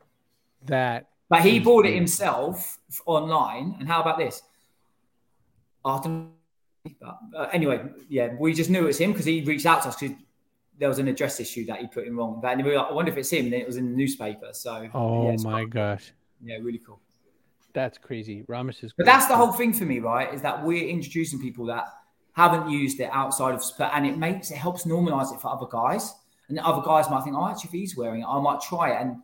[0.66, 1.08] That.
[1.28, 3.76] But he Seems bought it himself online.
[3.78, 4.42] And how about this?
[5.84, 6.30] I don't
[7.00, 9.88] but, uh, anyway, yeah, we just knew it was him because he reached out to
[9.88, 10.16] us because
[10.78, 12.40] there was an address issue that he put in wrong.
[12.42, 13.44] But we were like, I wonder if it's him.
[13.44, 14.48] And then it was in the newspaper.
[14.52, 17.00] So, Oh yeah, my quite- gosh, yeah, really cool.
[17.72, 18.42] that's crazy.
[18.48, 18.92] Romesh is.
[18.96, 20.32] But that's the whole thing for me, right?
[20.32, 21.86] Is that we're introducing people that
[22.32, 25.66] haven't used it outside of sport, and it makes it helps normalize it for other
[25.70, 26.14] guys.
[26.48, 29.00] And other guys might think, oh, actually, if he's wearing it, I might try it.
[29.00, 29.16] And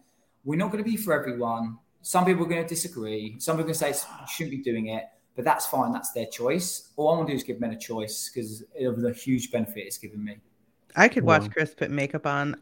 [0.44, 1.76] we're not going to be for everyone.
[2.00, 3.36] Some people are going to disagree.
[3.38, 5.04] Some people are going to say you shouldn't be doing it,
[5.36, 5.92] but that's fine.
[5.92, 6.90] That's their choice.
[6.96, 9.84] All I want to do is give men a choice because of the huge benefit
[9.84, 10.38] it's given me.
[10.96, 12.56] I could watch Chris put makeup on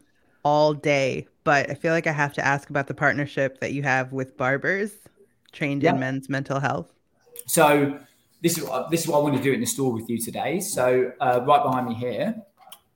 [0.47, 3.83] all day, but I feel like I have to ask about the partnership that you
[3.83, 4.91] have with barbers
[5.51, 5.93] trained Yeah.
[5.93, 6.89] in men's mental health.
[7.47, 7.99] So
[8.43, 10.17] this is what, this is what I want to do in the store with you
[10.29, 10.61] today.
[10.61, 12.27] So uh, right behind me here,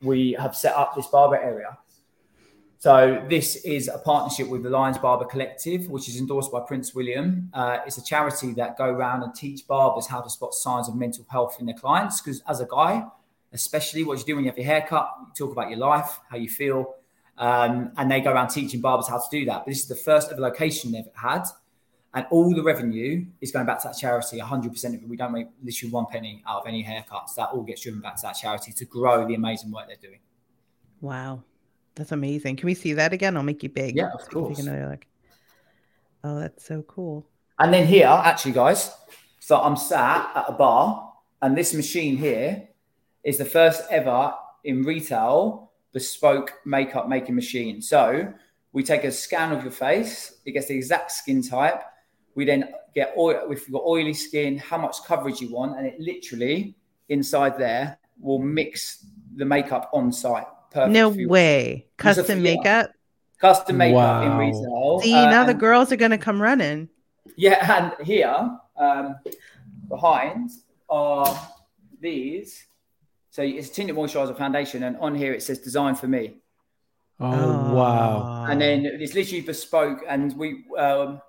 [0.02, 1.78] we have set up this barber area.
[2.80, 2.96] So
[3.30, 7.52] this is a partnership with the Lions Barber Collective, which is endorsed by Prince William.
[7.54, 10.96] Uh, it's a charity that go around and teach barbers how to spot signs of
[10.96, 12.22] mental health in their clients.
[12.22, 13.04] Because as a guy,
[13.54, 16.38] especially what you do when you have your haircut, you talk about your life, how
[16.38, 16.96] you feel,
[17.38, 19.60] um, and they go around teaching barbers how to do that.
[19.66, 21.44] But this is the first ever location they've had
[22.14, 25.32] and all the revenue is going back to that charity 100% of it we don't
[25.32, 28.34] make literally one penny out of any haircuts that all gets driven back to that
[28.34, 30.20] charity to grow the amazing work they're doing
[31.00, 31.44] Wow.
[31.96, 32.58] That's amazing.
[32.58, 33.36] Can we see that again?
[33.36, 33.96] I'll make you big.
[33.96, 34.58] Yeah, of so you can course.
[34.58, 35.06] Take another look.
[36.24, 37.26] Oh, that's so cool.
[37.60, 38.92] and then here actually guys
[39.40, 42.68] so i'm sat at a bar and this machine here
[43.24, 48.32] is the first ever in retail bespoke makeup making machine so
[48.74, 51.82] we take a scan of your face it gets the exact skin type
[52.36, 55.86] we then get oil if you've got oily skin how much coverage you want and
[55.86, 56.76] it literally
[57.10, 61.88] inside there will mix the makeup on site perfect No way.
[61.98, 62.92] Custom makeup.
[63.40, 64.38] custom makeup in Wow.
[64.40, 66.88] retail See, uh, now the girls are going to come running.
[67.36, 69.16] yeah, and here um,
[69.90, 70.52] behind
[70.90, 71.28] are
[72.00, 72.66] these.
[73.32, 76.36] So it's tinted moisturizer foundation, and on here it says "Design for me,"
[77.20, 78.46] Oh, wow.
[78.50, 80.04] and then it's literally bespoke.
[80.08, 81.22] And we, um,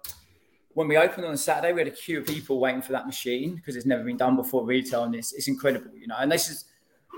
[0.74, 3.06] when we opened on a Saturday, we had a queue of people waiting for that
[3.06, 6.16] machine because it's never been done before retail, and it's, it's incredible, you know.
[6.18, 6.64] And this is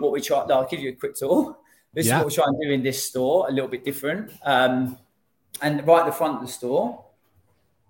[0.01, 0.41] what we try.
[0.41, 1.57] I'll give you a quick tour.
[1.95, 2.19] This Yeah.
[2.19, 4.33] is what we try and do in this store, a little bit different.
[4.43, 4.99] Um,
[5.63, 7.05] and right at the front of the store,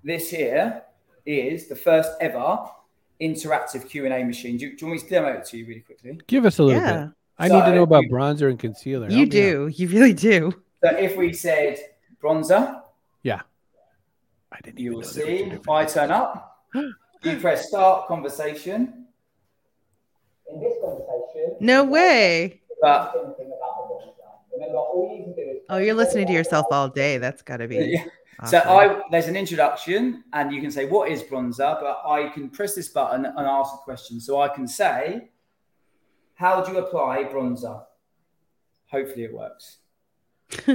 [0.04, 0.83] this here
[1.26, 2.68] is the first ever
[3.20, 4.57] interactive Q and A machine.
[4.57, 6.20] Do you, do you want me to demo it to you really quickly?
[6.27, 7.11] Give us a little Yeah, bit.
[7.38, 9.09] I need to know about you- bronzer and concealer.
[9.11, 9.31] you Help out.
[9.33, 9.70] do.
[9.74, 10.53] You really do.
[10.85, 11.79] So if we said
[12.22, 12.81] bronzer,
[13.22, 13.40] Yeah.
[14.53, 15.55] I didn't you even will know there was a see.
[15.57, 16.61] If I turn up,
[17.22, 19.07] you press start conversation.
[20.50, 22.61] In this conversation, No way.
[22.81, 23.14] but
[24.53, 27.18] remember, all you can do is Oh, you're listening to yourself all day.
[27.18, 27.77] That's got to be.
[27.96, 28.05] Yeah.
[28.47, 28.59] So.
[28.59, 32.75] I there's an introduction, and you can say what is bronzer, but I can press
[32.75, 34.20] this button and ask a question.
[34.20, 35.31] So I can say,
[36.35, 37.85] "How do you apply bronzer?"
[38.90, 39.79] Hopefully, it works.
[40.51, 40.73] so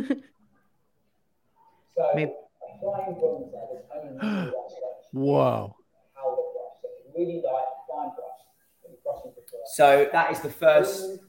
[2.16, 2.32] Maybe-
[2.78, 4.52] applying bronzer, there's only
[5.12, 5.72] one
[6.16, 6.82] how the brush.
[6.82, 8.40] So really light, fine brush.
[8.84, 9.60] that you're brushing before.
[9.76, 11.20] So that is the first.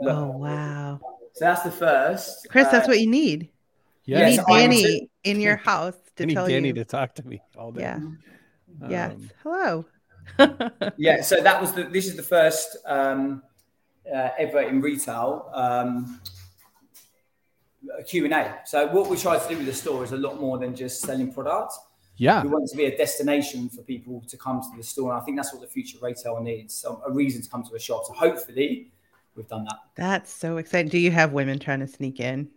[0.00, 1.00] oh wow,
[1.34, 2.48] So that's the first.
[2.50, 3.50] Chris, that's uh, what you need.
[4.04, 4.18] Yeah.
[4.18, 5.08] You Yes, need Danny do.
[5.24, 6.74] In your house to I need tell Danny you.
[6.74, 7.82] to talk to me all day.
[7.82, 7.98] Yeah.
[8.88, 9.12] Yes.
[9.12, 9.84] Um, Hello.
[10.96, 13.42] yeah so that was the this is the first um
[14.12, 16.20] uh, ever in retail um
[18.06, 20.76] q&a so what we try to do with the store is a lot more than
[20.76, 21.78] just selling products
[22.18, 22.40] yeah.
[22.42, 25.20] we want it to be a destination for people to come to the store and
[25.20, 27.80] i think that's what the future retail needs so a reason to come to a
[27.80, 28.92] shop so hopefully
[29.34, 30.90] we've done that That's so exciting.
[30.90, 32.50] Do you have women trying to sneak in?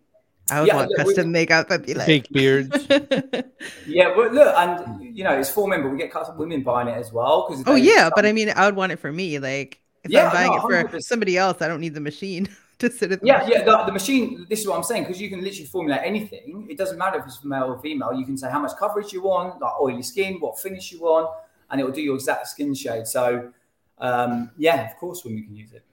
[0.52, 1.68] I would Yeah, want look, we- custom makeup.
[1.70, 2.88] I'd be like, Fake beards.
[3.88, 6.88] Yeah, but look, and you know, it's four men, but we get custom women buying
[6.88, 7.48] it as well.
[7.48, 9.38] Because oh yeah, but I mean, I would want it for me.
[9.40, 12.48] Like if Yeah, I'm buying no, it for somebody else, I don't need the machine
[12.80, 13.52] to sit at the Yeah, machine.
[13.54, 13.64] yeah.
[13.64, 14.46] The, the machine.
[14.50, 16.68] This is what I'm saying because you can literally formulate anything.
[16.70, 18.14] It doesn't matter if it's male or female.
[18.14, 21.30] You can say how much coverage you want, like oily skin, what finish you want,
[21.70, 23.08] and it will do your exact skin shade.
[23.08, 23.52] So,
[24.00, 25.84] um, yeah, of course, women can use it,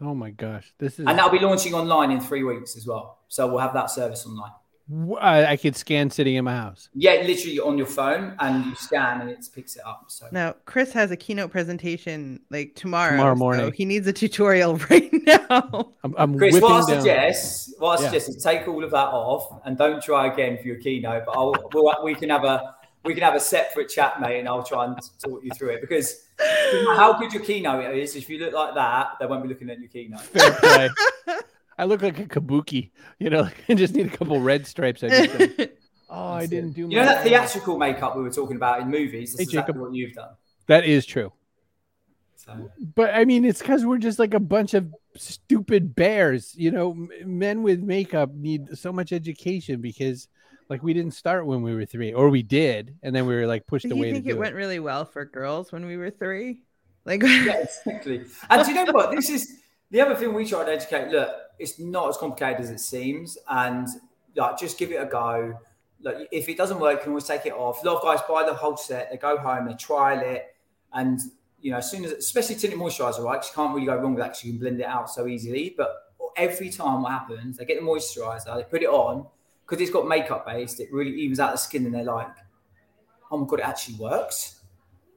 [0.00, 1.06] Oh my gosh, this is.
[1.06, 3.18] and that'll be launching online in three weeks as well.
[3.30, 4.50] So we'll have that service online.
[5.20, 6.88] I, uh, I could scan sitting in my house.
[6.94, 10.06] Yeah, literally on your phone, and you scan and it picks it up.
[10.08, 13.12] So Now, Chris has a keynote presentation like tomorrow.
[13.12, 13.72] Tomorrow so morning.
[13.72, 15.92] he needs a tutorial right now.
[16.02, 17.02] I'm, I'm Chris, what I down.
[17.02, 18.08] suggest, what I Yeah.
[18.08, 21.22] suggest is take all of that off and don't try again for your keynote.
[21.24, 24.48] But I'll, we'll, we can have a we can have a separate chat, mate, and
[24.48, 26.26] I'll try and talk you through it because
[26.96, 28.16] how good your keynote is.
[28.16, 30.20] If you look like that, they won't be looking at your keynote.
[30.20, 30.90] Fair play.
[31.80, 32.90] I look like a kabuki.
[33.18, 35.02] You know, like I just need a couple red stripes.
[35.02, 35.70] I just
[36.10, 36.82] oh, I didn't do.
[36.82, 39.32] You know my- that theatrical makeup we were talking about in movies.
[39.32, 39.82] That's Hey, exactly Jacob.
[39.82, 40.30] what you've done.
[40.66, 41.32] That is true.
[42.36, 46.54] So, But I mean, it's because we're just like a bunch of stupid bears.
[46.56, 50.28] You know, M- men with makeup need so much education because,
[50.70, 53.46] like, we didn't start when we were three, or we did, and then we were
[53.46, 54.56] like pushed Do away you think to it do went it.
[54.58, 56.62] really well for girls when we were three?
[57.04, 58.24] Like, yeah, exactly.
[58.48, 59.10] And do you know what?
[59.10, 59.58] This is
[59.90, 61.08] the other thing we try to educate.
[61.10, 63.86] Look, it's not as complicated as it seems, and
[64.36, 65.58] like just give it a go.
[66.02, 67.82] Like, if it doesn't work, you can always take it off.
[67.84, 70.54] A lot of guys buy the whole set, they go home, they trial it,
[70.92, 71.20] and
[71.60, 73.42] you know, as soon as, especially tinted moisturizer, right?
[73.44, 75.74] you can't really go wrong with that 'cause you can blend it out so easily.
[75.76, 75.90] But
[76.36, 79.26] every time what happens, they get the moisturizer, they put it on
[79.66, 80.80] because it's got makeup based.
[80.80, 82.28] It really evens out the skin, and they're like,
[83.30, 84.56] "Oh my god, it actually works."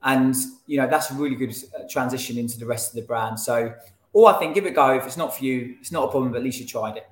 [0.03, 0.36] and
[0.67, 3.39] you know that's a really good uh, transition into the rest of the brand.
[3.39, 3.73] So,
[4.13, 4.95] all I think, give it a go.
[4.95, 6.32] If it's not for you, it's not a problem.
[6.32, 7.10] But at least you tried it.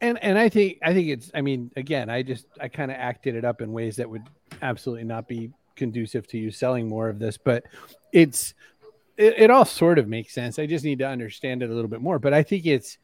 [0.00, 2.96] and and I think I think it's I mean again I just I kind of
[2.98, 4.24] acted it up in ways that would
[4.62, 7.64] absolutely not be conducive to you selling more of this but
[8.12, 8.54] it's
[9.16, 11.88] it, it all sort of makes sense I just need to understand it a little
[11.88, 12.98] bit more but I think it's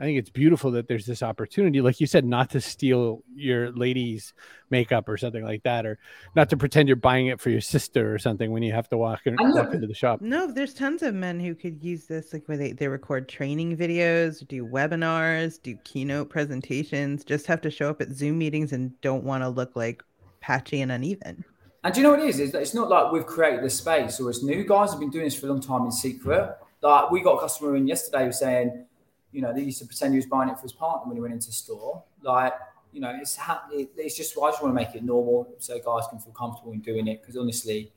[0.00, 3.70] I think it's beautiful that there's this opportunity like you said not to steal your
[3.72, 4.32] lady's
[4.70, 5.98] makeup or something like that or
[6.34, 8.96] not to pretend you're buying it for your sister or something when you have to
[8.96, 12.32] walk, in, walk into the shop no, there's tons of men who could use this,
[12.32, 17.70] like where they, they record training videos, do webinars, do keynote presentations, just have to
[17.70, 20.04] show up at Zoom meetings and don't want to look like
[20.40, 21.44] patchy and uneven.
[21.82, 22.38] And do you know what it is?
[22.38, 24.64] Is that it's not like we've created this space or it's new.
[24.64, 26.56] Guys have been doing this for a long time in secret.
[26.82, 28.84] Like we got a customer in yesterday who was saying,
[29.32, 31.20] you know, they used to pretend he was buying it for his partner when he
[31.20, 32.02] went into store.
[32.22, 32.54] Like,
[32.92, 33.38] you know, it's
[33.70, 36.80] it's just I just want to make it normal so guys can feel comfortable in
[36.80, 37.20] doing it.
[37.20, 37.92] Because honestly,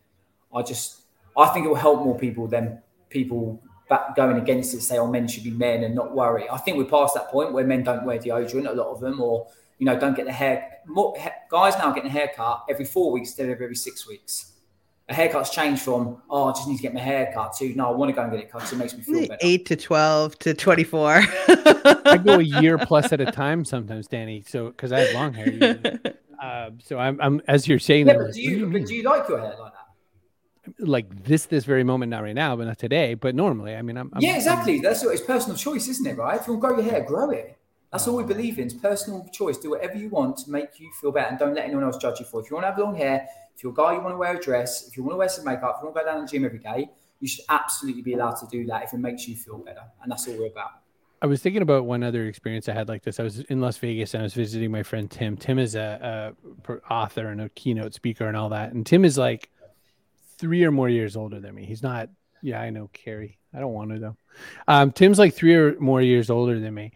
[0.54, 1.02] I just
[1.38, 4.82] I think it will help more people than people back going against it.
[4.82, 6.50] Say, oh, men should be men and not worry.
[6.50, 8.70] I think we're past that point where men don't wear deodorant.
[8.70, 9.48] A lot of them, or
[9.80, 10.70] you know, don't get the hair.
[10.86, 11.16] More,
[11.50, 14.53] guys now getting a haircut every four weeks instead of every six weeks.
[15.10, 17.88] A haircut's changed from oh, I just need to get my hair cut to no,
[17.88, 19.38] I want to go and get it cut because it makes me feel better.
[19.42, 21.22] Eight to twelve to twenty-four.
[22.06, 25.34] I go a year plus at a time sometimes Danny so because I have long
[25.34, 26.00] hair.
[26.42, 28.86] Uh, so I'm, I'm as you're saying Yeah, that, but like, do you, you but
[28.86, 29.80] do you like your hair like that?
[30.80, 33.98] like this this very moment not right now but not today but normally i mean
[33.98, 34.80] i'm, I'm yeah, exactly.
[34.80, 36.18] That's what it's personal choice, isn't it?
[36.18, 36.40] Right?
[36.40, 37.58] If you want to grow your hair, grow it.
[37.92, 38.66] That's all we believe in.
[38.68, 39.58] It's personal choice.
[39.58, 42.22] Do whatever you want to make you feel better, and don't let anyone else judge
[42.22, 42.40] you for.
[42.40, 42.46] it.
[42.46, 44.38] If you want to have long hair, if you're a guy, you want to wear
[44.38, 46.16] a dress, if you want to wear some makeup, if you want to go down
[46.16, 46.90] to the gym every day,
[47.20, 50.12] you should absolutely be allowed to do that if it makes you feel better, and
[50.12, 50.72] that's all we're about.
[51.22, 53.18] I was thinking about one other experience I had like this.
[53.18, 55.38] I was in Las Vegas and I was visiting my friend Tim.
[55.38, 56.36] Tim is a,
[56.68, 58.74] a author and a keynote speaker and all that.
[58.74, 59.50] And Tim is like
[60.38, 61.66] three or more years older than me.
[61.66, 62.10] He's not.
[62.42, 63.38] Yeah, I know, Kerry.
[63.54, 64.18] I don't want to though.
[64.68, 66.92] Um, Tim's like three or more years older than me,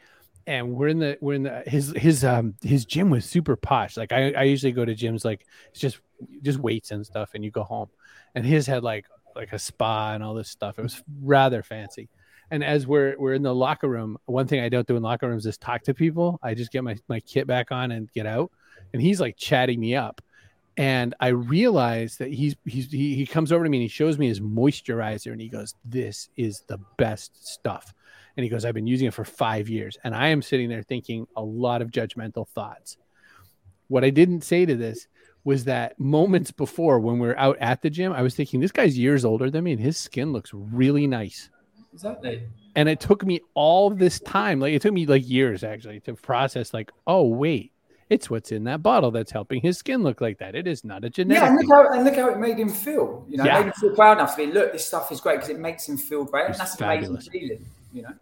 [0.47, 3.97] and we're in the we're in the his his um his gym was super posh.
[3.97, 5.99] Like I I usually go to gyms like it's just
[6.41, 7.89] just weights and stuff, and you go home,
[8.33, 9.05] and his had like
[9.35, 10.79] like a spa and all this stuff.
[10.79, 12.09] It was rather fancy.
[12.49, 15.27] And as we're we're in the locker room, one thing I don't do in locker
[15.27, 16.39] rooms is talk to people.
[16.41, 18.51] I just get my my kit back on and get out.
[18.93, 20.21] And he's like chatting me up.
[20.77, 24.17] And I realize that he's he's he, he comes over to me and he shows
[24.17, 27.93] me his moisturizer and he goes, This is the best stuff.
[28.37, 29.97] And he goes, I've been using it for five years.
[30.03, 32.95] And I am sitting there thinking a lot of judgmental thoughts.
[33.89, 35.07] What I didn't say to this
[35.43, 38.71] was that moments before when we were out at the gym, I was thinking, this
[38.71, 41.49] guy's years older than me and his skin looks really nice
[41.93, 42.43] Exactly.
[42.75, 46.13] and it took me all this time like it took me like years actually to
[46.15, 47.71] process like oh wait
[48.09, 51.03] it's what's in that bottle that's helping his skin look like that it is not
[51.03, 53.25] a genetic Yeah, and look, how, and look how it made him feel.
[53.29, 53.59] You know, Yeah.
[53.59, 55.89] made him feel proud enough to be, look, this stuff is great because it makes
[55.89, 56.49] him feel great.
[56.49, 57.27] It's and that's fabulous.
[57.27, 58.13] amazing feeling, you know.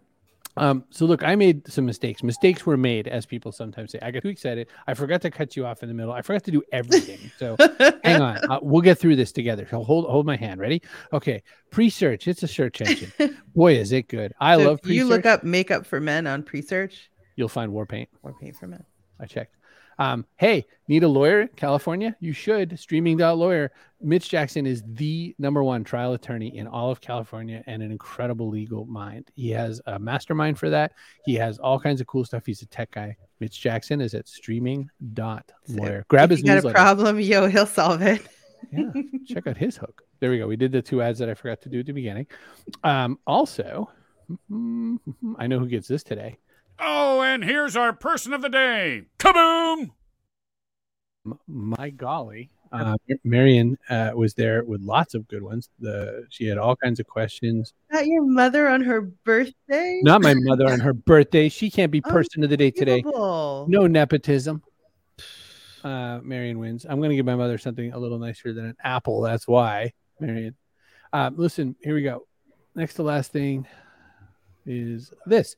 [0.58, 2.22] Um, so look, I made some mistakes.
[2.22, 3.98] Mistakes were made, as people sometimes say.
[4.00, 4.68] I got too excited.
[4.86, 6.12] I forgot to cut you off in the middle.
[6.12, 7.18] I forgot to do everything.
[7.38, 7.56] So
[8.02, 9.66] hang on, uh, we'll get through this together.
[9.70, 10.58] So hold hold my hand.
[10.60, 10.80] Ready?
[11.12, 11.42] Okay.
[11.70, 12.26] Presearch.
[12.26, 13.12] It's a search engine.
[13.54, 14.32] Boy, is it good.
[14.40, 14.80] I So love.
[14.82, 18.08] if you look up makeup for men on Presearch You'll find war paint.
[18.22, 18.82] or paint for men.
[19.20, 19.54] I checked.
[19.98, 21.46] Um, hey, need a lawyer?
[21.56, 22.16] California?
[22.20, 22.78] You should.
[22.78, 23.72] Streaming.lawyer.
[24.00, 28.48] Mitch Jackson is the number one trial attorney in all of California and an incredible
[28.48, 29.30] legal mind.
[29.34, 30.92] He has a mastermind for that.
[31.24, 32.44] He has all kinds of cool stuff.
[32.44, 33.16] He's a tech guy.
[33.40, 36.04] Mitch Jackson is at streaming.lawyer.
[36.08, 38.26] Grab if his you got a problem, yo, he'll solve it.
[38.72, 38.90] yeah,
[39.26, 40.02] check out his hook.
[40.20, 40.46] There we go.
[40.46, 42.26] We did the two ads that I forgot to do at the beginning.
[42.84, 43.90] Um, also,
[44.50, 46.38] I know who gets this today.
[46.78, 49.04] Oh, and here's our person of the day.
[49.18, 49.90] Kaboom!
[51.24, 55.68] M- my golly uh, marion uh, was there with lots of good ones.
[55.78, 57.72] The she had all kinds of questions.
[57.90, 60.00] Not your mother on her birthday?
[60.02, 61.48] not my mother on her birthday.
[61.48, 63.02] She can't be person of the day today.
[63.04, 64.62] No nepotism.
[65.84, 66.86] Uh marion wins.
[66.88, 70.56] I'm gonna give my mother something a little nicer than an apple that's why marion.
[71.12, 72.26] Uh, listen here we go.
[72.74, 73.66] Next to last thing
[74.66, 75.56] is this.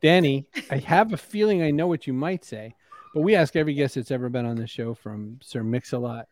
[0.00, 2.74] Danny i have a feeling i know what you might say
[3.14, 6.26] but we ask every guest that's ever been on the show from sir mix-a-lot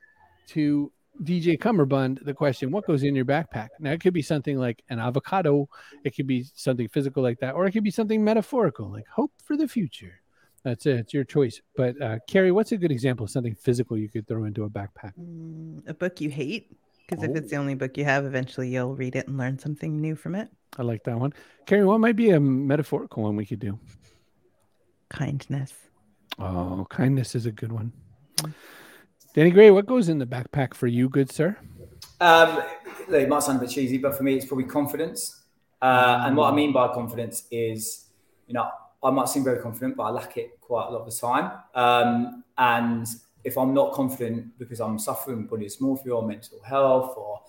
[0.49, 0.91] to
[1.25, 4.83] dj cummerbund the question what goes in your backpack now it could be something like
[4.89, 5.69] an avocado
[6.05, 9.33] it could be something physical like that or it could be something metaphorical like hope
[9.43, 10.21] for the future
[10.63, 13.97] that's it it's your choice but uh, Kerry what's a good example of something physical
[13.99, 16.71] you could throw into a backpack Mm, a book you hate?
[17.09, 17.61] Because if it's the Oh.
[17.61, 20.49] only book you have, eventually you'll read it and learn something new from it.
[20.79, 21.33] i like that one
[21.67, 23.79] Kerry what might be a metaphorical one we could do
[25.09, 25.73] Kindness.
[26.39, 27.93] oh kindness is a good one
[29.39, 31.57] danny gray what goes in the backpack for you good sir
[32.21, 32.61] Um,
[33.09, 35.45] it might sound a bit cheesy, but for me, it's probably confidence.
[35.81, 38.07] Uh, and what I mean by confidence is,
[38.49, 38.69] you know,
[39.01, 41.53] I might seem very confident, but I lack it quite a lot of the time.
[41.77, 43.07] Um, and
[43.45, 47.43] if I'm not confident because I'm suffering body dysmorphia or mental health or,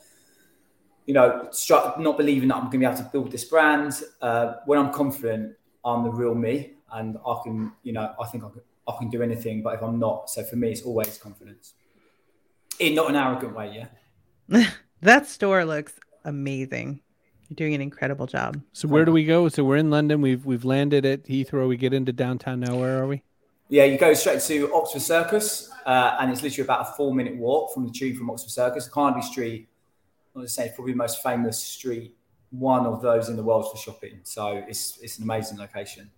[1.08, 1.50] you know,
[1.98, 4.94] not believing that I'm going to be able to build this brand, uh, when I'm
[4.94, 8.94] confident, I'm the real me and I can, you know, I think I can, I
[9.00, 9.64] can do anything.
[9.64, 11.74] But if I'm not, so for me, it's always confidence.
[12.80, 13.88] In not an arrogant way,
[14.50, 14.70] yeah.
[15.02, 17.02] that store looks amazing.
[17.50, 18.62] You're doing an incredible job.
[18.74, 21.78] so where do we go so we're in london we've we've landed at heathrow we
[21.78, 23.24] get into downtown now where are we
[23.70, 27.72] Yeah, you go straight to Oxford Circus, uh, and it's literally about a four-minute walk
[27.72, 28.88] from the tube from Oxford Circus.
[28.88, 29.68] Carnaby Street,
[30.36, 32.16] I would say, probably the most famous street,
[32.50, 34.22] one of those in the world for shopping.
[34.24, 36.10] So it's it's an amazing location.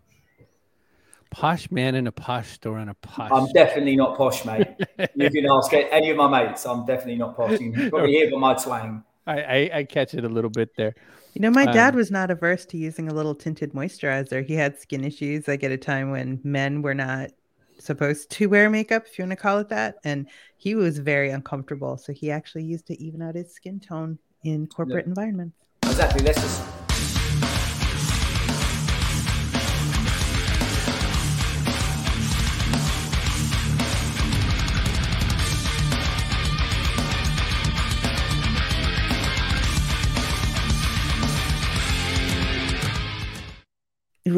[1.31, 4.67] Posh man in a posh store in a posh I'm definitely not posh, mate.
[5.15, 6.65] you can ask any of my mates.
[6.65, 7.59] I'm definitely not posh.
[7.59, 9.03] You can probably hear by my twang.
[9.25, 10.93] I, I i catch it a little bit there
[11.33, 14.45] You know, my dad Um, was not averse to using a little tinted moisturizer.
[14.45, 17.29] He had skin issues like at a time when men were not
[17.79, 19.95] supposed to wear makeup, if you want to call it that.
[20.03, 20.27] And
[20.57, 21.97] he was very uncomfortable.
[21.97, 25.55] So he actually used to even out his skin tone in corporate environments.
[25.83, 26.23] Exactly.
[26.25, 26.80] Let's just